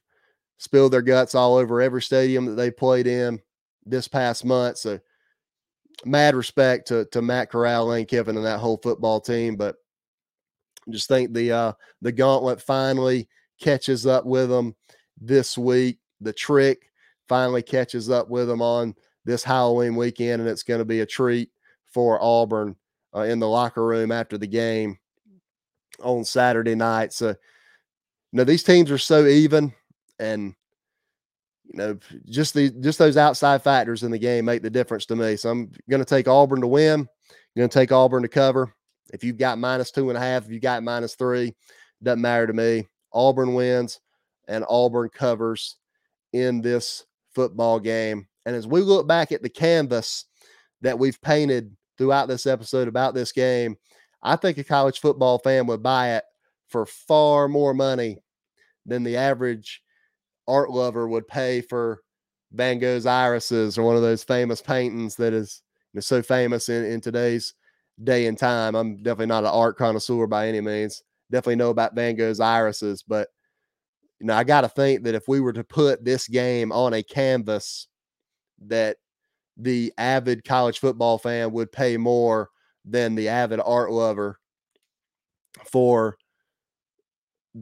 spilled 0.59 0.93
their 0.93 1.03
guts 1.03 1.35
all 1.35 1.57
over 1.57 1.81
every 1.81 2.03
stadium 2.03 2.47
that 2.47 2.57
they 2.57 2.71
played 2.71 3.07
in 3.07 3.41
this 3.87 4.09
past 4.09 4.45
month. 4.45 4.79
So 4.79 4.99
mad 6.05 6.35
respect 6.35 6.89
to 6.89 7.05
to 7.07 7.23
Matt 7.23 7.51
Corral, 7.51 7.87
Lane 7.87 8.07
Kiffin, 8.07 8.37
and 8.37 8.47
that 8.47 8.61
whole 8.61 8.79
football 8.79 9.21
team. 9.21 9.57
But 9.57 9.77
just 10.91 11.09
think 11.09 11.33
the 11.33 11.53
uh 11.53 11.73
the 12.03 12.13
gauntlet 12.13 12.61
finally 12.63 13.29
catches 13.61 14.07
up 14.07 14.25
with 14.25 14.49
them 14.49 14.75
this 15.21 15.59
week. 15.59 15.99
The 16.21 16.33
trick 16.33 16.91
finally 17.29 17.63
catches 17.63 18.11
up 18.11 18.29
with 18.29 18.49
them 18.49 18.63
on 18.63 18.95
this 19.25 19.45
Halloween 19.45 19.97
weekend, 19.97 20.41
and 20.41 20.49
it's 20.49 20.63
going 20.63 20.79
to 20.79 20.85
be 20.85 21.01
a 21.01 21.07
treat 21.07 21.51
for 21.85 22.23
Auburn 22.23 22.77
uh, 23.15 23.21
in 23.21 23.39
the 23.39 23.49
locker 23.49 23.85
room 23.85 24.11
after 24.11 24.39
the 24.39 24.47
game 24.47 24.99
on 26.03 26.25
Saturday 26.25 26.75
night. 26.75 27.13
So, 27.13 27.29
you 27.29 27.35
know, 28.33 28.45
these 28.45 28.63
teams 28.63 28.91
are 28.91 28.99
so 28.99 29.27
even, 29.27 29.75
and 30.19 30.55
you 31.73 31.79
know, 31.79 31.99
just 32.27 32.55
the 32.55 32.71
just 32.81 32.99
those 32.99 33.17
outside 33.17 33.63
factors 33.63 34.03
in 34.03 34.11
the 34.11 34.19
game 34.19 34.45
make 34.45 34.63
the 34.63 34.71
difference 34.71 35.07
to 35.07 35.17
me. 35.17 35.37
So 35.37 35.51
I'm 35.51 35.71
going 35.89 36.01
to 36.01 36.09
take 36.09 36.29
Auburn 36.29 36.61
to 36.61 36.67
win. 36.67 37.07
Going 37.57 37.69
to 37.69 37.79
take 37.79 37.91
Auburn 37.91 38.23
to 38.23 38.29
cover. 38.29 38.73
If 39.13 39.25
you've 39.25 39.39
got 39.39 39.59
minus 39.59 39.91
two 39.91 40.11
and 40.11 40.17
a 40.17 40.21
half, 40.21 40.45
if 40.45 40.53
you 40.53 40.61
got 40.61 40.85
minus 40.85 41.17
three, 41.17 41.55
doesn't 42.03 42.21
matter 42.21 42.47
to 42.47 42.53
me. 42.53 42.87
Auburn 43.13 43.55
wins 43.55 43.99
and 44.47 44.65
Auburn 44.69 45.09
covers 45.09 45.77
in 46.33 46.61
this 46.61 47.05
football 47.35 47.81
game. 47.81 48.29
And 48.47 48.55
as 48.55 48.67
we 48.67 48.81
look 48.81 49.09
back 49.09 49.33
at 49.33 49.43
the 49.43 49.49
canvas 49.49 50.27
that 50.83 50.99
we've 50.99 51.21
painted 51.21 51.77
throughout 51.97 52.29
this 52.29 52.47
episode 52.47 52.87
about 52.87 53.15
this 53.15 53.33
game, 53.33 53.77
I 54.23 54.37
think 54.37 54.59
a 54.59 54.65
college 54.65 55.01
football 55.01 55.39
fan 55.39 55.67
would 55.67 55.83
buy 55.83 56.17
it 56.17 56.25
for 56.69 56.87
far 56.87 57.49
more 57.49 57.75
money 57.75 58.19
than 58.87 59.03
the 59.03 59.17
average 59.17 59.83
art 60.49 60.71
lover 60.71 61.09
would 61.09 61.29
pay 61.29 61.61
for 61.61 62.01
Van 62.53 62.79
Gogh's 62.79 63.07
irises 63.07 63.77
or 63.79 63.83
one 63.83 63.97
of 63.97 64.03
those 64.03 64.25
famous 64.25 64.61
paintings 64.61 65.17
that 65.17 65.33
is 65.33 65.63
you 65.93 65.99
know, 65.99 66.01
so 66.01 66.23
famous 66.23 66.69
in, 66.69 66.85
in 66.85 67.01
today's 67.01 67.55
day 68.03 68.27
and 68.27 68.39
time. 68.39 68.75
I'm 68.75 68.97
definitely 68.97 69.27
not 69.27 69.45
an 69.45 69.51
art 69.51 69.77
connoisseur 69.77 70.27
by 70.27 70.49
any 70.49 70.61
means. 70.61 71.03
Definitely 71.31 71.57
know 71.57 71.71
about 71.71 71.95
Van 71.95 72.17
Gogh's 72.17 72.41
irises, 72.41 73.05
but 73.07 73.29
you 74.21 74.27
know, 74.27 74.35
I 74.35 74.45
got 74.45 74.63
to 74.63 74.69
think 74.69 75.05
that 75.05 75.15
if 75.15 75.29
we 75.29 75.41
were 75.41 75.53
to 75.53 75.63
put 75.63 76.05
this 76.05 76.27
game 76.27 76.73
on 76.73 76.95
a 76.95 77.03
canvas, 77.03 77.87
that 78.67 78.97
the 79.57 79.93
avid 79.99 80.45
college 80.45 80.79
football 80.79 81.19
fan 81.19 81.53
would 81.53 81.71
pay 81.71 81.97
more 81.97 82.49
than 82.85 83.15
the 83.15 83.29
avid 83.29 83.61
art 83.65 83.91
lover 83.91 84.39
for 85.65 86.17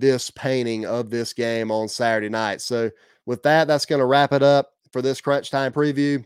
this 0.01 0.31
painting 0.31 0.87
of 0.87 1.11
this 1.11 1.33
game 1.33 1.71
on 1.71 1.89
Saturday 1.89 2.29
night. 2.29 2.61
So 2.61 2.91
with 3.25 3.43
that, 3.43 3.67
that's 3.67 3.87
going 3.87 3.99
to 4.01 4.07
wrap 4.07 4.33
it 4.33 4.43
up 4.43 4.73
for 4.93 5.03
this 5.03 5.21
Crunch 5.21 5.51
Time 5.51 5.73
preview 5.73 6.25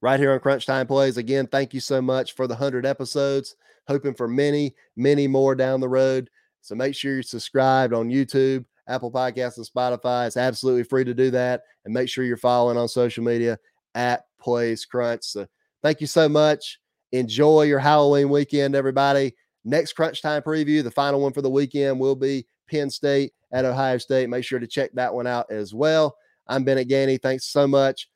right 0.00 0.20
here 0.20 0.32
on 0.32 0.40
Crunch 0.40 0.66
Time 0.66 0.86
Plays. 0.86 1.16
Again, 1.16 1.46
thank 1.46 1.72
you 1.74 1.80
so 1.80 2.00
much 2.02 2.34
for 2.34 2.46
the 2.46 2.54
100 2.54 2.86
episodes. 2.86 3.56
Hoping 3.86 4.14
for 4.14 4.28
many, 4.28 4.74
many 4.96 5.26
more 5.26 5.54
down 5.54 5.80
the 5.80 5.88
road. 5.88 6.30
So 6.62 6.74
make 6.74 6.94
sure 6.94 7.14
you're 7.14 7.22
subscribed 7.22 7.92
on 7.92 8.08
YouTube, 8.08 8.64
Apple 8.88 9.12
Podcasts, 9.12 9.58
and 9.58 9.66
Spotify. 9.66 10.26
It's 10.26 10.36
absolutely 10.38 10.84
free 10.84 11.04
to 11.04 11.14
do 11.14 11.30
that. 11.32 11.62
And 11.84 11.92
make 11.92 12.08
sure 12.08 12.24
you're 12.24 12.36
following 12.38 12.78
on 12.78 12.88
social 12.88 13.24
media 13.24 13.58
at 13.94 14.24
Plays 14.40 14.86
Crunch. 14.86 15.24
So 15.24 15.46
thank 15.82 16.00
you 16.00 16.06
so 16.06 16.28
much. 16.28 16.80
Enjoy 17.12 17.62
your 17.62 17.78
Halloween 17.78 18.30
weekend, 18.30 18.74
everybody. 18.74 19.34
Next 19.64 19.94
Crunch 19.94 20.20
Time 20.20 20.42
preview, 20.42 20.82
the 20.82 20.90
final 20.90 21.20
one 21.20 21.32
for 21.32 21.42
the 21.42 21.50
weekend, 21.50 21.98
will 21.98 22.16
be 22.16 22.46
Penn 22.70 22.90
State 22.90 23.32
at 23.52 23.64
Ohio 23.64 23.98
State. 23.98 24.28
Make 24.28 24.44
sure 24.44 24.58
to 24.58 24.66
check 24.66 24.90
that 24.94 25.14
one 25.14 25.26
out 25.26 25.50
as 25.50 25.72
well. 25.72 26.16
I'm 26.46 26.64
Bennett 26.64 26.88
Gainey. 26.88 27.20
Thanks 27.20 27.46
so 27.46 27.66
much 27.66 28.08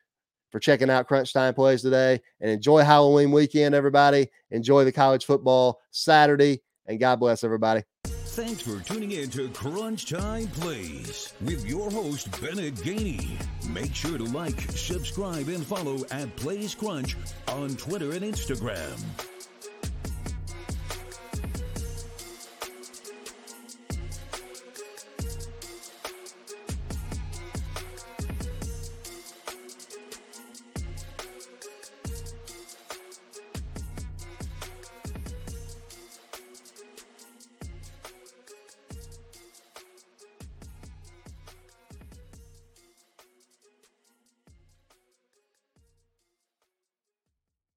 for 0.51 0.61
checking 0.61 0.91
out 0.91 1.07
Crunch 1.07 1.33
Time 1.33 1.55
Plays 1.55 1.83
today 1.83 2.21
and 2.41 2.51
enjoy 2.51 2.83
Halloween 2.83 3.33
weekend, 3.33 3.75
everybody. 3.75 4.29
Enjoy 4.51 4.85
the 4.85 4.93
college 4.93 5.25
football 5.25 5.81
Saturday, 5.91 6.63
and 6.87 7.01
God 7.01 7.21
bless 7.21 7.45
everybody. 7.45 7.83
Thanks 8.05 8.63
for 8.63 8.81
tuning 8.85 9.13
in 9.13 9.31
to 9.31 9.49
Crunch 9.49 10.09
Time 10.09 10.47
Plays 10.49 11.33
with 11.41 11.67
your 11.67 11.91
host, 11.91 12.31
Bennett 12.41 12.75
Gainey. 12.77 13.37
Make 13.69 13.95
sure 13.95 14.17
to 14.17 14.25
like, 14.25 14.61
subscribe, 14.71 15.49
and 15.49 15.67
follow 15.67 16.05
at 16.11 16.35
Plays 16.37 16.75
Crunch 16.75 17.17
on 17.49 17.71
Twitter 17.77 18.13
and 18.13 18.21
Instagram. 18.21 19.03